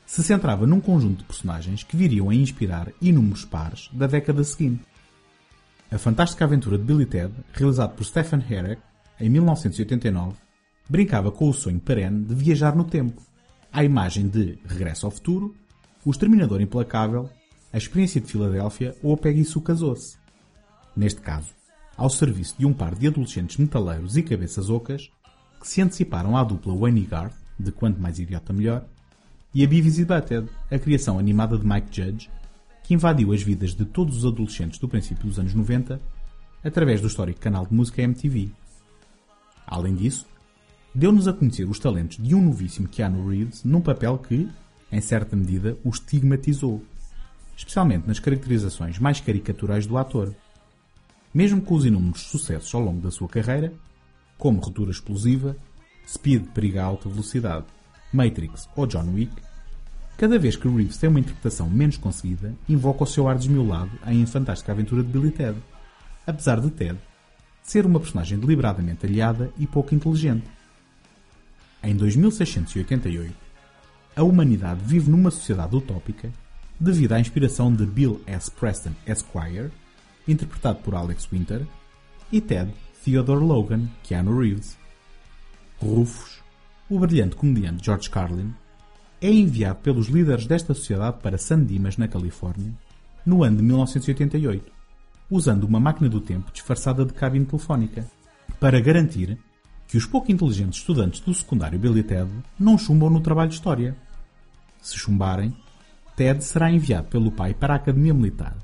se 0.07 0.23
centrava 0.23 0.65
num 0.65 0.79
conjunto 0.79 1.17
de 1.17 1.25
personagens 1.25 1.83
que 1.83 1.97
viriam 1.97 2.29
a 2.29 2.33
inspirar 2.33 2.91
inúmeros 3.01 3.43
pares 3.43 3.89
da 3.91 4.07
década 4.07 4.41
seguinte. 4.41 4.81
A 5.91 5.97
fantástica 5.97 6.45
aventura 6.45 6.77
de 6.77 6.83
Billy 6.85 7.05
Ted, 7.05 7.33
realizado 7.51 7.93
por 7.93 8.05
Stephen 8.05 8.39
Herrick 8.49 8.81
em 9.19 9.29
1989, 9.29 10.37
brincava 10.89 11.29
com 11.29 11.49
o 11.49 11.53
sonho 11.53 11.79
perene 11.79 12.23
de 12.23 12.33
viajar 12.33 12.73
no 12.73 12.85
tempo, 12.85 13.21
à 13.71 13.83
imagem 13.83 14.29
de 14.29 14.57
Regresso 14.65 15.05
ao 15.05 15.11
Futuro, 15.11 15.53
O 16.05 16.09
Exterminador 16.09 16.61
Implacável, 16.61 17.29
A 17.73 17.77
Experiência 17.77 18.21
de 18.21 18.31
Filadélfia 18.31 18.95
ou 19.03 19.13
A 19.13 19.17
Peggy 19.17 19.43
Sue 19.43 19.61
Casou-se. 19.61 20.17
Neste 20.95 21.19
caso, 21.19 21.49
ao 21.97 22.09
serviço 22.09 22.55
de 22.57 22.65
um 22.65 22.71
par 22.71 22.95
de 22.95 23.07
adolescentes 23.07 23.57
metaleiros 23.57 24.15
e 24.15 24.23
cabeças 24.23 24.69
ocas 24.69 25.11
que 25.59 25.67
se 25.67 25.81
anteciparam 25.81 26.37
à 26.37 26.45
dupla 26.45 26.73
Wayne 26.73 27.01
Garth, 27.01 27.35
de 27.59 27.73
Quanto 27.73 27.99
Mais 27.99 28.19
Idiota 28.19 28.53
Melhor, 28.53 28.85
e 29.53 29.63
a 29.63 29.67
Beavis 29.67 29.97
e 29.97 30.05
Butthead, 30.05 30.47
a 30.69 30.77
criação 30.77 31.17
animada 31.17 31.57
de 31.57 31.65
Mike 31.65 31.87
Judge, 31.91 32.29
que 32.83 32.93
invadiu 32.93 33.33
as 33.33 33.41
vidas 33.41 33.73
de 33.73 33.85
todos 33.85 34.17
os 34.17 34.25
adolescentes 34.25 34.79
do 34.79 34.87
princípio 34.87 35.27
dos 35.27 35.39
anos 35.39 35.53
90 35.53 35.99
através 36.63 37.01
do 37.01 37.07
histórico 37.07 37.39
canal 37.39 37.65
de 37.65 37.73
música 37.73 38.01
MTV. 38.01 38.49
Além 39.65 39.95
disso, 39.95 40.25
deu-nos 40.93 41.27
a 41.27 41.33
conhecer 41.33 41.67
os 41.67 41.79
talentos 41.79 42.17
de 42.17 42.33
um 42.33 42.41
novíssimo 42.41 42.87
Keanu 42.87 43.27
Reeves 43.27 43.63
num 43.63 43.81
papel 43.81 44.17
que, 44.17 44.49
em 44.91 45.01
certa 45.01 45.35
medida, 45.35 45.77
o 45.83 45.89
estigmatizou, 45.89 46.83
especialmente 47.55 48.07
nas 48.07 48.19
caracterizações 48.19 48.99
mais 48.99 49.19
caricaturais 49.19 49.85
do 49.85 49.97
ator. 49.97 50.33
Mesmo 51.33 51.61
com 51.61 51.75
os 51.75 51.85
inúmeros 51.85 52.21
sucessos 52.21 52.73
ao 52.73 52.81
longo 52.81 53.01
da 53.01 53.11
sua 53.11 53.27
carreira, 53.27 53.73
como 54.37 54.59
Ruptura 54.59 54.91
Explosiva, 54.91 55.57
Speed 56.07 56.47
Periga 56.53 56.83
Alta 56.83 57.09
Velocidade, 57.09 57.65
Matrix 58.17 58.67
ou 58.75 58.87
John 58.87 59.13
Wick, 59.13 59.31
cada 60.17 60.39
vez 60.39 60.55
que 60.55 60.67
Reeves 60.67 60.97
tem 60.97 61.09
uma 61.09 61.19
interpretação 61.19 61.69
menos 61.69 61.97
conseguida, 61.97 62.53
invoca 62.67 63.03
o 63.03 63.07
seu 63.07 63.27
ar 63.27 63.37
desmiolado 63.37 63.91
em 64.07 64.23
A 64.23 64.27
Fantástica 64.27 64.71
Aventura 64.71 65.03
de 65.03 65.09
Billy 65.09 65.31
Ted, 65.31 65.55
apesar 66.25 66.59
de 66.59 66.71
Ted 66.71 66.97
ser 67.61 67.85
uma 67.85 67.99
personagem 67.99 68.39
deliberadamente 68.39 69.05
aliada 69.05 69.51
e 69.57 69.67
pouco 69.67 69.93
inteligente. 69.93 70.47
Em 71.83 71.95
2688, 71.95 73.35
a 74.15 74.23
humanidade 74.23 74.81
vive 74.83 75.11
numa 75.11 75.29
sociedade 75.29 75.75
utópica 75.75 76.31
devido 76.79 77.13
à 77.13 77.19
inspiração 77.19 77.71
de 77.71 77.85
Bill 77.85 78.19
S. 78.25 78.49
Preston 78.49 78.93
Esquire, 79.05 79.69
interpretado 80.27 80.79
por 80.79 80.95
Alex 80.95 81.27
Winter, 81.31 81.65
e 82.31 82.41
Ted 82.41 82.71
Theodore 83.03 83.43
Logan, 83.43 83.87
Keanu 84.03 84.39
Reeves. 84.39 84.77
Rufus, 85.79 86.41
o 86.89 86.99
brilhante 86.99 87.35
comediante 87.35 87.85
George 87.85 88.09
Carlin, 88.09 88.53
é 89.19 89.31
enviado 89.31 89.79
pelos 89.79 90.07
líderes 90.07 90.45
desta 90.45 90.73
sociedade 90.73 91.17
para 91.21 91.37
San 91.37 91.63
Dimas, 91.63 91.97
na 91.97 92.07
Califórnia, 92.07 92.73
no 93.25 93.43
ano 93.43 93.57
de 93.57 93.63
1988, 93.63 94.71
usando 95.29 95.65
uma 95.65 95.79
máquina 95.79 96.07
do 96.07 96.21
tempo 96.21 96.51
disfarçada 96.51 97.05
de 97.05 97.13
cabine 97.13 97.45
telefónica, 97.45 98.05
para 98.59 98.79
garantir 98.79 99.37
que 99.87 99.97
os 99.97 100.05
pouco 100.05 100.31
inteligentes 100.31 100.79
estudantes 100.79 101.19
do 101.19 101.33
secundário 101.33 101.79
Billy 101.79 102.03
Ted 102.03 102.29
não 102.59 102.77
chumbam 102.77 103.09
no 103.09 103.21
trabalho 103.21 103.49
de 103.49 103.55
história. 103.55 103.95
Se 104.81 104.97
chumbarem, 104.97 105.55
Ted 106.15 106.43
será 106.43 106.71
enviado 106.71 107.07
pelo 107.07 107.31
pai 107.31 107.53
para 107.53 107.73
a 107.73 107.77
Academia 107.77 108.13
Militar, 108.13 108.55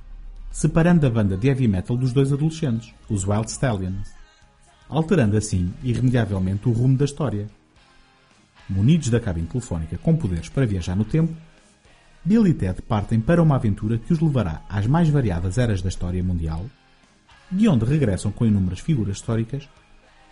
separando 0.51 1.05
a 1.05 1.09
banda 1.09 1.35
de 1.35 1.47
heavy 1.47 1.67
metal 1.67 1.97
dos 1.97 2.13
dois 2.13 2.31
adolescentes, 2.31 2.93
os 3.09 3.25
Wild 3.25 3.49
Stallions, 3.49 4.11
alterando 4.87 5.35
assim 5.35 5.73
irremediavelmente 5.83 6.69
o 6.69 6.71
rumo 6.71 6.97
da 6.97 7.05
história. 7.05 7.47
Munidos 8.73 9.09
da 9.09 9.19
cabine 9.19 9.45
telefónica 9.45 9.99
com 9.99 10.15
poderes 10.15 10.49
para 10.49 10.65
viajar 10.65 10.95
no 10.95 11.05
tempo, 11.05 11.31
Bill 12.25 12.47
e 12.47 12.53
Ted 12.53 12.81
partem 12.81 13.19
para 13.19 13.43
uma 13.43 13.55
aventura 13.55 13.99
que 13.99 14.11
os 14.11 14.19
levará 14.19 14.63
às 14.67 14.87
mais 14.87 15.09
variadas 15.09 15.59
eras 15.59 15.81
da 15.81 15.89
história 15.89 16.23
mundial, 16.23 16.65
de 17.51 17.67
onde 17.67 17.85
regressam 17.85 18.31
com 18.31 18.45
inúmeras 18.45 18.79
figuras 18.79 19.17
históricas 19.17 19.69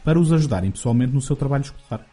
para 0.04 0.19
os 0.19 0.34
ajudarem 0.34 0.71
pessoalmente 0.71 1.13
no 1.13 1.21
seu 1.21 1.36
trabalho 1.36 1.62
escolar. 1.62 2.04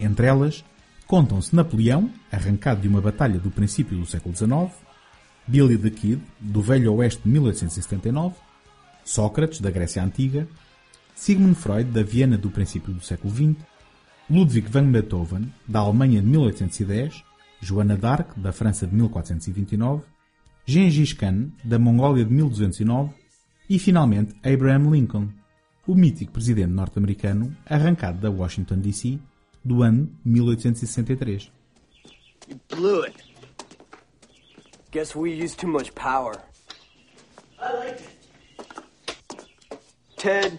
Entre 0.00 0.26
elas, 0.26 0.64
contam-se 1.06 1.54
Napoleão, 1.54 2.10
arrancado 2.32 2.80
de 2.80 2.88
uma 2.88 3.00
batalha 3.00 3.38
do 3.38 3.50
princípio 3.50 3.96
do 3.96 4.06
século 4.06 4.34
XIX, 4.34 4.72
Billy 5.46 5.78
the 5.78 5.90
Kid, 5.90 6.20
do 6.40 6.60
Velho 6.60 6.94
Oeste 6.94 7.22
de 7.22 7.28
1879, 7.28 8.34
Sócrates, 9.04 9.60
da 9.60 9.70
Grécia 9.70 10.02
Antiga, 10.02 10.48
Sigmund 11.14 11.54
Freud, 11.54 11.90
da 11.90 12.02
Viena 12.02 12.36
do 12.36 12.50
princípio 12.50 12.92
do 12.92 13.00
século 13.00 13.32
XX, 13.32 13.56
Ludwig 14.30 14.68
van 14.68 14.90
Beethoven, 14.92 15.52
da 15.66 15.80
Alemanha 15.80 16.20
de 16.20 16.26
1810, 16.26 17.24
Joana 17.60 17.96
d'Arc, 17.96 18.36
da 18.36 18.52
França 18.52 18.86
de 18.86 18.94
1429, 18.94 20.04
Gengis 20.66 21.14
Khan, 21.14 21.50
da 21.64 21.78
Mongólia 21.78 22.24
de 22.24 22.30
1209 22.30 23.14
e, 23.70 23.78
finalmente, 23.78 24.34
Abraham 24.44 24.90
Lincoln, 24.90 25.28
o 25.86 25.94
mítico 25.94 26.32
presidente 26.32 26.72
norte-americano 26.72 27.56
arrancado 27.64 28.18
da 28.18 28.30
Washington 28.30 28.80
DC 28.80 29.18
do 29.64 29.82
ano 29.82 30.08
1863. 30.24 31.50
You 32.48 32.60
blew 32.68 33.06
it. 33.06 33.16
Guess 34.90 35.14
we 35.16 35.32
used 35.32 35.58
too 35.58 35.68
much 35.68 35.94
power. 35.94 36.34
I 37.58 37.72
liked 37.72 38.00
it. 38.00 38.18
Ted, 40.18 40.58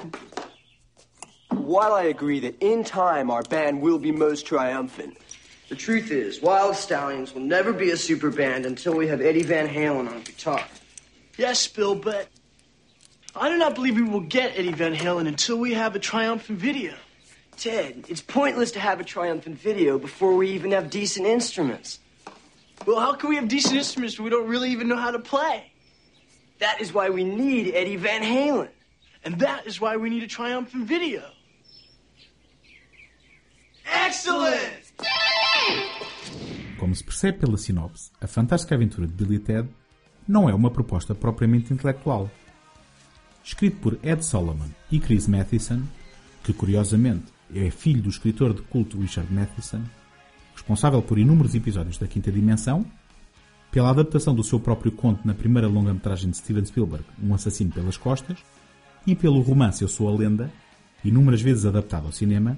while 1.60 1.93
I 1.93 2.04
agree 2.04 2.39
that 2.41 2.62
in 2.62 2.84
time 2.84 3.30
our 3.30 3.43
band 3.43 3.82
will 3.82 4.00
be 4.00 4.12
most 4.12 4.45
triumphant, 4.45 5.17
The 5.69 5.76
truth 5.76 6.10
is, 6.10 6.41
Wild 6.41 6.76
Stallions 6.76 7.36
will 7.36 7.43
never 7.43 7.72
be 7.72 7.91
a 7.91 7.98
super 7.98 8.32
band 8.32 8.65
until 8.65 8.95
we 8.95 9.06
have 9.08 9.22
Eddie 9.22 9.43
Van 9.43 9.67
Halen 9.67 10.10
on 10.10 10.24
guitar. 10.24 10.65
Yes, 11.38 11.67
Bill, 11.67 11.93
but 11.93 12.28
I 13.36 13.50
do 13.50 13.58
not 13.58 13.76
believe 13.76 13.95
we 13.95 14.02
will 14.02 14.19
get 14.19 14.58
Eddie 14.58 14.72
Van 14.72 14.95
Halen 14.95 15.28
until 15.28 15.58
we 15.58 15.76
have 15.76 15.95
a 15.95 16.00
triumphant 16.00 16.58
video. 16.58 16.95
Ted, 17.56 18.06
it's 18.10 18.22
pointless 18.22 18.72
to 18.72 18.80
have 18.80 19.00
a 19.00 19.04
triumphant 19.04 19.60
video 19.60 20.00
before 20.00 20.36
we 20.36 20.50
even 20.52 20.72
have 20.72 20.89
decent 20.89 21.28
instruments. 21.28 22.00
Well, 22.88 23.00
how 23.00 23.13
can 23.13 23.30
we 23.30 23.36
have 23.36 23.48
decent 23.48 23.76
instruments 23.76 24.17
when 24.17 24.24
we 24.24 24.32
don't 24.32 24.48
really 24.48 24.72
even 24.72 24.88
know 24.88 24.98
how 24.98 25.12
to 25.12 25.19
play? 25.19 25.72
That 26.58 26.82
is 26.82 26.91
why 26.93 27.12
we 27.12 27.24
need 27.24 27.76
Eddie 27.76 27.98
Van 27.98 28.24
Halen. 28.24 28.69
And 29.24 29.39
that 29.39 29.67
is 29.67 29.80
why 29.80 29.98
we 29.98 30.10
need 30.10 30.24
a 30.24 30.28
triumphant 30.28 30.88
video. 30.88 31.30
Excellent! 34.10 34.82
Como 36.80 36.95
se 36.95 37.04
percebe 37.04 37.38
pela 37.38 37.58
sinopse, 37.58 38.10
a 38.19 38.26
fantástica 38.26 38.74
aventura 38.74 39.06
de 39.06 39.13
Billy 39.13 39.38
Ted 39.38 39.69
não 40.28 40.50
é 40.50 40.54
uma 40.54 40.72
proposta 40.72 41.13
propriamente 41.13 41.72
intelectual. 41.72 42.28
Escrito 43.43 43.78
por 43.78 44.00
Ed 44.02 44.26
Solomon 44.26 44.69
e 44.91 45.00
Chris 45.00 45.28
Matheson, 45.28 45.84
que 46.43 46.52
curiosamente 46.52 47.26
é 47.54 47.69
filho 47.69 48.02
do 48.02 48.10
escritor 48.10 48.52
de 48.56 48.63
culto 48.63 49.00
Richard 49.00 49.32
Matheson, 49.32 49.84
responsável 50.56 51.04
por 51.04 51.19
inúmeros 51.19 51.54
episódios 51.54 52.00
da 52.00 52.08
Quinta 52.08 52.32
Dimensão, 52.32 52.84
pela 53.69 53.91
adaptação 53.91 54.34
do 54.34 54.43
seu 54.43 54.60
próprio 54.60 54.91
conto 54.91 55.28
na 55.28 55.36
primeira 55.36 55.67
longa-metragem 55.67 56.32
de 56.32 56.38
Steven 56.38 56.65
Spielberg, 56.65 57.06
Um 57.22 57.36
Assassino 57.36 57.72
pelas 57.72 57.95
Costas, 57.95 58.39
e 59.06 59.15
pelo 59.15 59.41
romance 59.41 59.84
Eu 59.84 59.88
Sou 59.88 60.10
a 60.10 60.17
Lenda, 60.17 60.52
inúmeras 61.06 61.43
vezes 61.43 61.67
adaptado 61.67 62.08
ao 62.08 62.12
cinema, 62.12 62.58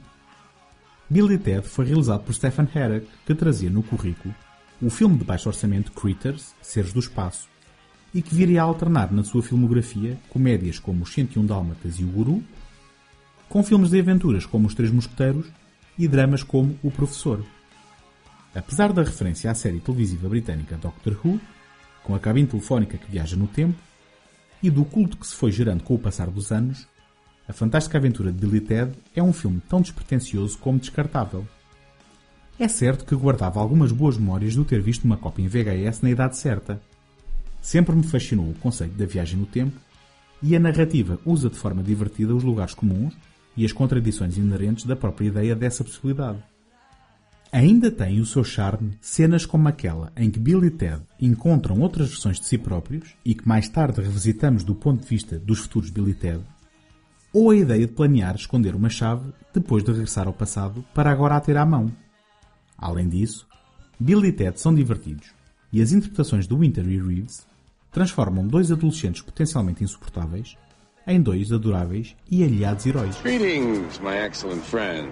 Billy 1.12 1.38
Ted 1.38 1.68
foi 1.68 1.88
realizado 1.88 2.24
por 2.24 2.34
Stephen 2.34 2.66
Herrick, 2.74 3.06
que 3.26 3.36
trazia 3.36 3.70
no 3.70 3.84
currículo 3.84 4.34
o 4.82 4.90
filme 4.90 5.18
de 5.18 5.26
baixo 5.26 5.50
orçamento 5.50 5.92
Critters, 5.92 6.56
Seres 6.62 6.94
do 6.94 7.02
Espaço, 7.02 7.50
e 8.14 8.22
que 8.22 8.34
viria 8.34 8.62
a 8.62 8.64
alternar 8.64 9.12
na 9.12 9.22
sua 9.22 9.44
filmografia 9.44 10.18
comédias 10.30 10.80
como 10.80 11.04
Os 11.04 11.12
101 11.12 11.46
Dálmatas 11.46 12.00
e 12.00 12.06
O 12.06 12.08
Guru, 12.08 12.42
com 13.50 13.62
filmes 13.62 13.90
de 13.90 14.00
aventuras 14.00 14.46
como 14.46 14.68
Os 14.68 14.74
Três 14.74 14.90
Mosqueteiros 14.90 15.48
e 16.00 16.08
dramas 16.08 16.44
como 16.44 16.80
O 16.82 16.90
Professor. 16.90 17.44
Apesar 18.56 18.94
da 18.94 19.04
referência 19.04 19.52
à 19.52 19.54
série 19.54 19.82
televisiva 19.82 20.30
britânica 20.30 20.78
Doctor 20.78 21.18
Who, 21.26 21.42
com 22.06 22.16
a 22.16 22.20
cabine 22.20 22.48
telefónica 22.48 22.98
que 22.98 23.12
viaja 23.12 23.36
no 23.36 23.48
tempo, 23.48 23.78
e 24.64 24.70
do 24.70 24.86
culto 24.86 25.18
que 25.18 25.28
se 25.28 25.36
foi 25.36 25.52
gerando 25.52 25.84
com 25.84 25.94
o 25.94 26.00
passar 26.00 26.30
dos 26.30 26.54
anos, 26.54 26.88
a 27.52 27.54
Fantástica 27.54 27.98
Aventura 27.98 28.32
de 28.32 28.40
Billy 28.40 28.62
Ted 28.62 28.94
é 29.14 29.22
um 29.22 29.34
filme 29.34 29.62
tão 29.68 29.82
despretensioso 29.82 30.58
como 30.58 30.80
descartável. 30.80 31.46
É 32.58 32.66
certo 32.70 33.04
que 33.04 33.14
guardava 33.14 33.60
algumas 33.60 33.92
boas 33.92 34.18
memórias 34.18 34.54
de 34.54 34.62
o 34.62 34.64
ter 34.64 34.82
visto 34.82 35.04
uma 35.04 35.18
cópia 35.18 35.44
em 35.44 35.50
VHS 35.50 36.00
na 36.00 36.10
idade 36.10 36.38
certa. 36.38 36.82
Sempre 37.62 37.94
me 37.94 38.04
fascinou 38.04 38.50
o 38.50 38.54
conceito 38.54 38.94
da 38.94 39.06
viagem 39.06 39.38
no 39.38 39.46
tempo 39.46 39.78
e 40.42 40.56
a 40.56 40.60
narrativa 40.62 41.20
usa 41.26 41.50
de 41.50 41.58
forma 41.58 41.84
divertida 41.84 42.34
os 42.34 42.42
lugares 42.42 42.74
comuns 42.74 43.14
e 43.58 43.66
as 43.66 43.74
contradições 43.74 44.38
inerentes 44.38 44.86
da 44.86 44.96
própria 44.96 45.28
ideia 45.28 45.54
dessa 45.54 45.84
possibilidade. 45.84 46.42
Ainda 47.52 47.92
tem 47.92 48.22
o 48.22 48.26
seu 48.26 48.46
charme 48.46 48.98
cenas 49.02 49.46
como 49.46 49.68
aquela 49.68 50.14
em 50.16 50.32
que 50.32 50.40
Bill 50.40 50.64
e 50.64 50.72
Ted 50.72 51.02
encontram 51.20 51.82
outras 51.82 52.08
versões 52.08 52.40
de 52.40 52.46
si 52.46 52.58
próprios 52.58 53.14
e 53.26 53.36
que 53.36 53.46
mais 53.46 53.68
tarde 53.68 54.00
revisitamos 54.00 54.64
do 54.64 54.74
ponto 54.74 55.02
de 55.02 55.10
vista 55.10 55.38
dos 55.38 55.60
futuros 55.60 55.90
Bill 55.90 56.08
e 56.08 56.14
Ted, 56.14 56.42
ou 57.34 57.50
a 57.50 57.56
ideia 57.56 57.88
de 57.88 57.94
planear 57.94 58.36
esconder 58.36 58.76
uma 58.76 58.90
chave 58.90 59.32
depois 59.54 59.84
de 59.84 59.92
regressar 59.92 60.28
ao 60.28 60.34
passado 60.34 60.84
para 60.94 61.12
agora 61.12 61.36
a 61.36 61.42
ter 61.42 61.58
à 61.58 61.66
mão. 61.66 61.92
Além 62.78 63.08
disso, 63.08 63.48
Bill 64.00 64.26
e 64.26 64.32
Ted 64.32 64.60
são 64.60 64.74
divertidos 64.74 65.34
e 65.72 65.82
as 65.82 65.92
interpretações 65.92 66.48
de 66.48 66.56
Winter 66.56 66.88
e 66.88 67.00
Reeves 67.00 67.46
transformam 67.92 68.48
dois 68.48 68.72
adolescentes 68.72 69.22
potencialmente 69.22 69.84
insuportáveis 69.84 70.58
em 71.08 71.22
dois 71.22 71.52
adoráveis 71.52 72.16
e 72.30 72.44
aliados 72.44 72.86
heróis. 72.86 73.16
Greetings, 73.22 74.00
my 74.00 74.18
excellent 74.18 74.64
friend. 74.64 75.10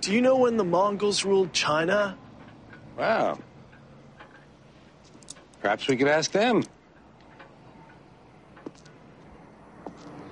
Do 0.00 0.12
you 0.12 0.22
know 0.22 0.36
when 0.36 0.56
the 0.56 0.64
Mongols 0.64 1.24
ruled 1.24 1.52
China? 1.52 2.16
Wow. 2.96 3.38
Perhaps 5.60 5.88
we 5.88 5.96
could 5.96 6.08
ask 6.08 6.32
them. 6.32 6.62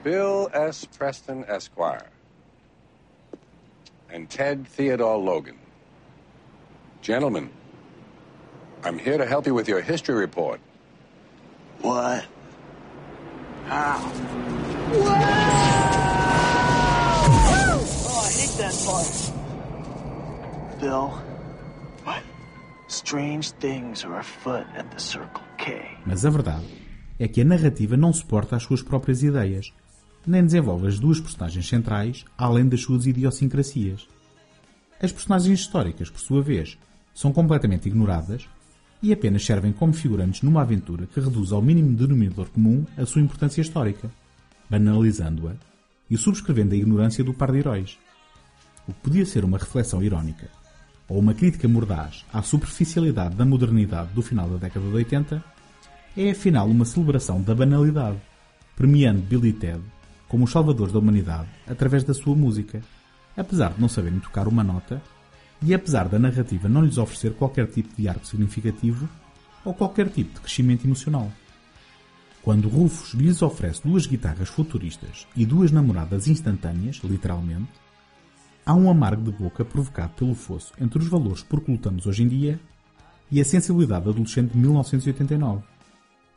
Bill 0.08 0.48
S. 0.54 0.86
Preston, 0.86 1.44
Esquire. 1.46 2.08
And 4.08 4.30
Ted 4.30 4.66
Theodore 4.66 5.18
Logan. 5.18 5.58
Gentlemen, 7.02 7.50
I'm 8.84 8.98
here 8.98 9.18
to 9.18 9.26
help 9.26 9.46
you 9.46 9.52
with 9.52 9.68
your 9.68 9.82
history 9.82 10.14
report. 10.14 10.60
What? 11.82 12.24
How? 13.66 13.98
What? 14.96 15.18
Oh, 18.08 18.24
I 18.24 18.30
hate 18.40 18.56
that 18.62 18.74
part. 18.86 19.12
Bill. 20.80 21.08
What? 22.04 22.22
Strange 22.86 23.50
things 23.60 24.06
are 24.06 24.18
afoot 24.20 24.66
at 24.74 24.90
the 24.90 24.98
Circle 24.98 25.42
K. 25.58 25.86
Mas 26.06 26.24
a 26.24 26.30
verdade 26.30 26.64
é 27.18 27.28
que 27.28 27.42
a 27.42 27.44
narrativa 27.44 27.94
não 27.94 28.10
suporta 28.10 28.56
as 28.56 28.62
suas 28.62 28.80
próprias 28.80 29.22
ideias, 29.22 29.70
nem 30.28 30.44
desenvolve 30.44 30.86
as 30.86 30.98
duas 30.98 31.20
personagens 31.20 31.66
centrais, 31.66 32.24
além 32.36 32.68
das 32.68 32.82
suas 32.82 33.06
idiosincrasias. 33.06 34.06
As 35.00 35.10
personagens 35.10 35.60
históricas, 35.60 36.10
por 36.10 36.20
sua 36.20 36.42
vez, 36.42 36.76
são 37.14 37.32
completamente 37.32 37.88
ignoradas 37.88 38.46
e 39.02 39.12
apenas 39.12 39.44
servem 39.44 39.72
como 39.72 39.92
figurantes 39.92 40.42
numa 40.42 40.62
aventura 40.62 41.06
que 41.06 41.20
reduz 41.20 41.52
ao 41.52 41.62
mínimo 41.62 41.96
denominador 41.96 42.50
comum 42.50 42.84
a 42.96 43.06
sua 43.06 43.22
importância 43.22 43.60
histórica, 43.60 44.10
banalizando-a 44.68 45.52
e 46.10 46.16
subscrevendo 46.16 46.74
a 46.74 46.76
ignorância 46.76 47.24
do 47.24 47.32
par 47.32 47.52
de 47.52 47.58
heróis. 47.58 47.98
O 48.86 48.92
que 48.92 49.00
podia 49.00 49.24
ser 49.24 49.44
uma 49.44 49.58
reflexão 49.58 50.02
irónica 50.02 50.48
ou 51.08 51.18
uma 51.18 51.32
crítica 51.32 51.68
mordaz 51.68 52.24
à 52.32 52.42
superficialidade 52.42 53.34
da 53.34 53.44
modernidade 53.44 54.12
do 54.12 54.20
final 54.20 54.48
da 54.48 54.56
década 54.56 54.86
de 54.86 54.94
80 54.94 55.44
é 56.16 56.30
afinal 56.30 56.68
uma 56.68 56.84
celebração 56.84 57.40
da 57.40 57.54
banalidade, 57.54 58.18
premiando 58.76 59.22
Billy 59.22 59.52
Ted 59.52 59.80
como 60.28 60.44
os 60.44 60.52
salvadores 60.52 60.92
da 60.92 60.98
humanidade 60.98 61.48
através 61.66 62.04
da 62.04 62.14
sua 62.14 62.36
música, 62.36 62.82
apesar 63.36 63.72
de 63.72 63.80
não 63.80 63.88
saberem 63.88 64.20
tocar 64.20 64.46
uma 64.46 64.62
nota 64.62 65.02
e 65.62 65.74
apesar 65.74 66.08
da 66.08 66.18
narrativa 66.18 66.68
não 66.68 66.84
lhes 66.84 66.98
oferecer 66.98 67.34
qualquer 67.34 67.66
tipo 67.66 67.94
de 67.96 68.08
arco 68.08 68.26
significativo 68.26 69.08
ou 69.64 69.74
qualquer 69.74 70.08
tipo 70.08 70.34
de 70.34 70.40
crescimento 70.40 70.84
emocional. 70.86 71.30
Quando 72.42 72.68
Rufus 72.68 73.14
lhes 73.14 73.42
oferece 73.42 73.82
duas 73.82 74.06
guitarras 74.06 74.48
futuristas 74.48 75.26
e 75.36 75.44
duas 75.44 75.72
namoradas 75.72 76.28
instantâneas, 76.28 77.00
literalmente, 77.02 77.68
há 78.64 78.74
um 78.74 78.90
amargo 78.90 79.30
de 79.30 79.32
boca 79.36 79.64
provocado 79.64 80.12
pelo 80.14 80.34
fosso 80.34 80.72
entre 80.80 80.98
os 80.98 81.08
valores 81.08 81.42
por 81.42 81.60
que 81.60 81.72
lutamos 81.72 82.06
hoje 82.06 82.22
em 82.22 82.28
dia 82.28 82.60
e 83.30 83.40
a 83.40 83.44
sensibilidade 83.44 84.08
adolescente 84.08 84.52
de 84.52 84.58
1989. 84.58 85.62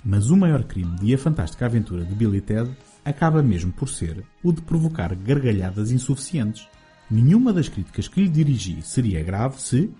Mas 0.04 0.30
o 0.30 0.36
maior 0.36 0.64
crime 0.64 0.98
de 0.98 1.14
A 1.14 1.18
Fantástica 1.18 1.66
Aventura 1.66 2.04
de 2.04 2.16
Billy 2.16 2.42
Ted 2.42 2.70
acaba 3.04 3.42
mesmo 3.42 3.72
por 3.72 3.90
ser 3.90 4.24
o 4.44 4.52
de 4.52 4.62
provocar 4.62 5.14
gargalhadas 5.16 5.92
insuficientes. 5.92 6.68
Nenhuma 7.10 7.52
das 7.52 7.68
críticas 7.68 8.08
que 8.08 8.22
lhe 8.22 8.30
dirigi 8.30 8.82
seria 8.82 9.24
grave 9.24 9.62
se, 9.62 9.92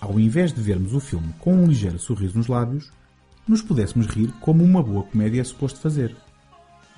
ao 0.00 0.18
invés 0.18 0.52
de 0.52 0.60
vermos 0.60 0.94
o 0.94 1.00
filme 1.00 1.32
com 1.38 1.54
um 1.54 1.66
ligeiro 1.66 1.98
sorriso 1.98 2.36
nos 2.36 2.48
lábios, 2.48 2.90
nos 3.46 3.62
pudéssemos 3.62 4.06
rir 4.06 4.32
como 4.40 4.64
uma 4.64 4.82
boa 4.82 5.04
comédia 5.04 5.40
é 5.40 5.44
suposto 5.44 5.80
fazer. 5.80 6.16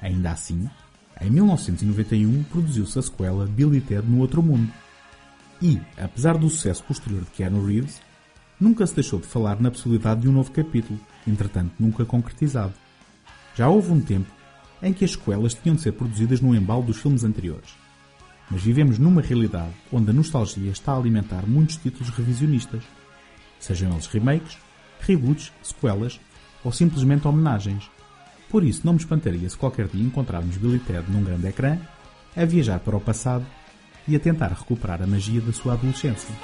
Ainda 0.01 0.31
assim, 0.31 0.69
em 1.21 1.31
1991 1.31 2.43
produziu-se 2.45 2.99
a 2.99 3.03
sequela 3.03 3.47
Billy 3.47 3.81
Ted 3.81 4.07
no 4.09 4.21
Outro 4.21 4.43
Mundo. 4.43 4.73
E, 5.61 5.79
apesar 5.99 6.39
do 6.39 6.49
sucesso 6.49 6.83
posterior 6.85 7.23
de 7.23 7.31
Keanu 7.31 7.65
Reeves, 7.67 8.01
nunca 8.59 8.87
se 8.87 8.95
deixou 8.95 9.21
de 9.21 9.27
falar 9.27 9.61
na 9.61 9.71
possibilidade 9.71 10.23
de 10.23 10.29
um 10.29 10.33
novo 10.33 10.51
capítulo, 10.51 10.99
entretanto 11.27 11.73
nunca 11.79 12.05
concretizado. 12.05 12.73
Já 13.55 13.69
houve 13.69 13.93
um 13.93 14.01
tempo 14.01 14.40
em 14.83 14.93
que 14.93 15.05
as 15.05 15.13
sequelas 15.13 15.55
tinham 15.55 15.75
de 15.75 15.83
ser 15.83 15.93
produzidas 15.93 16.41
no 16.41 16.55
embalo 16.55 16.83
dos 16.83 16.99
filmes 16.99 17.25
anteriores. 17.25 17.71
Mas 18.51 18.63
vivemos 18.63 18.99
numa 18.99 19.23
realidade 19.23 19.73
onde 19.93 20.11
a 20.11 20.13
nostalgia 20.13 20.71
está 20.71 20.93
a 20.93 20.97
alimentar 20.97 21.47
muitos 21.47 21.77
títulos 21.77 22.11
revisionistas, 22.11 22.83
sejam 23.59 23.93
eles 23.93 24.07
remakes, 24.07 24.59
reboots, 25.01 25.53
sequelas 25.63 26.21
ou 26.65 26.73
simplesmente 26.73 27.29
homenagens. 27.29 27.91
Por 28.49 28.65
isso, 28.65 28.83
não 28.85 28.95
me 28.95 28.99
espantaria 28.99 29.49
se 29.49 29.57
qualquer 29.57 29.87
dia 29.87 30.05
encontrarmos 30.05 30.57
Billy 30.57 30.81
Ted 30.81 31.11
num 31.11 31.23
grande 31.23 31.47
ecrã, 31.47 31.79
a 32.37 32.45
viajar 32.45 32.81
para 32.81 32.97
o 32.97 33.01
passado 33.01 33.47
e 34.09 34.17
a 34.17 34.21
tentar 34.21 34.49
recuperar 34.49 35.03
a 35.03 35.07
magia 35.07 35.41
da 35.41 35.53
sua 35.53 35.75
adolescência. 35.75 36.35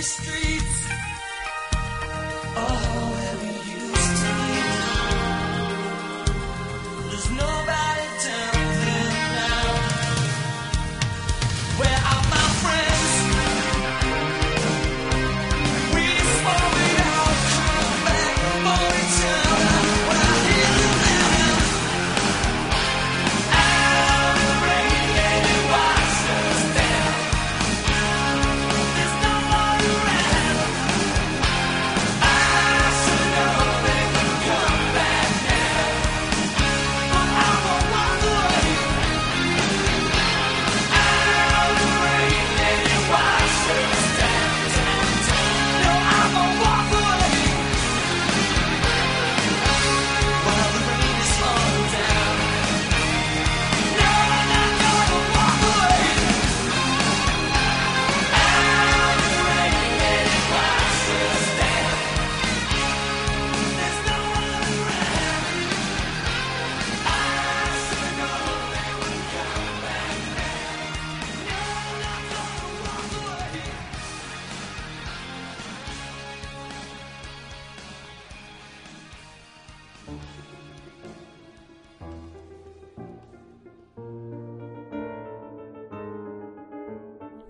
Streets. 0.00 0.79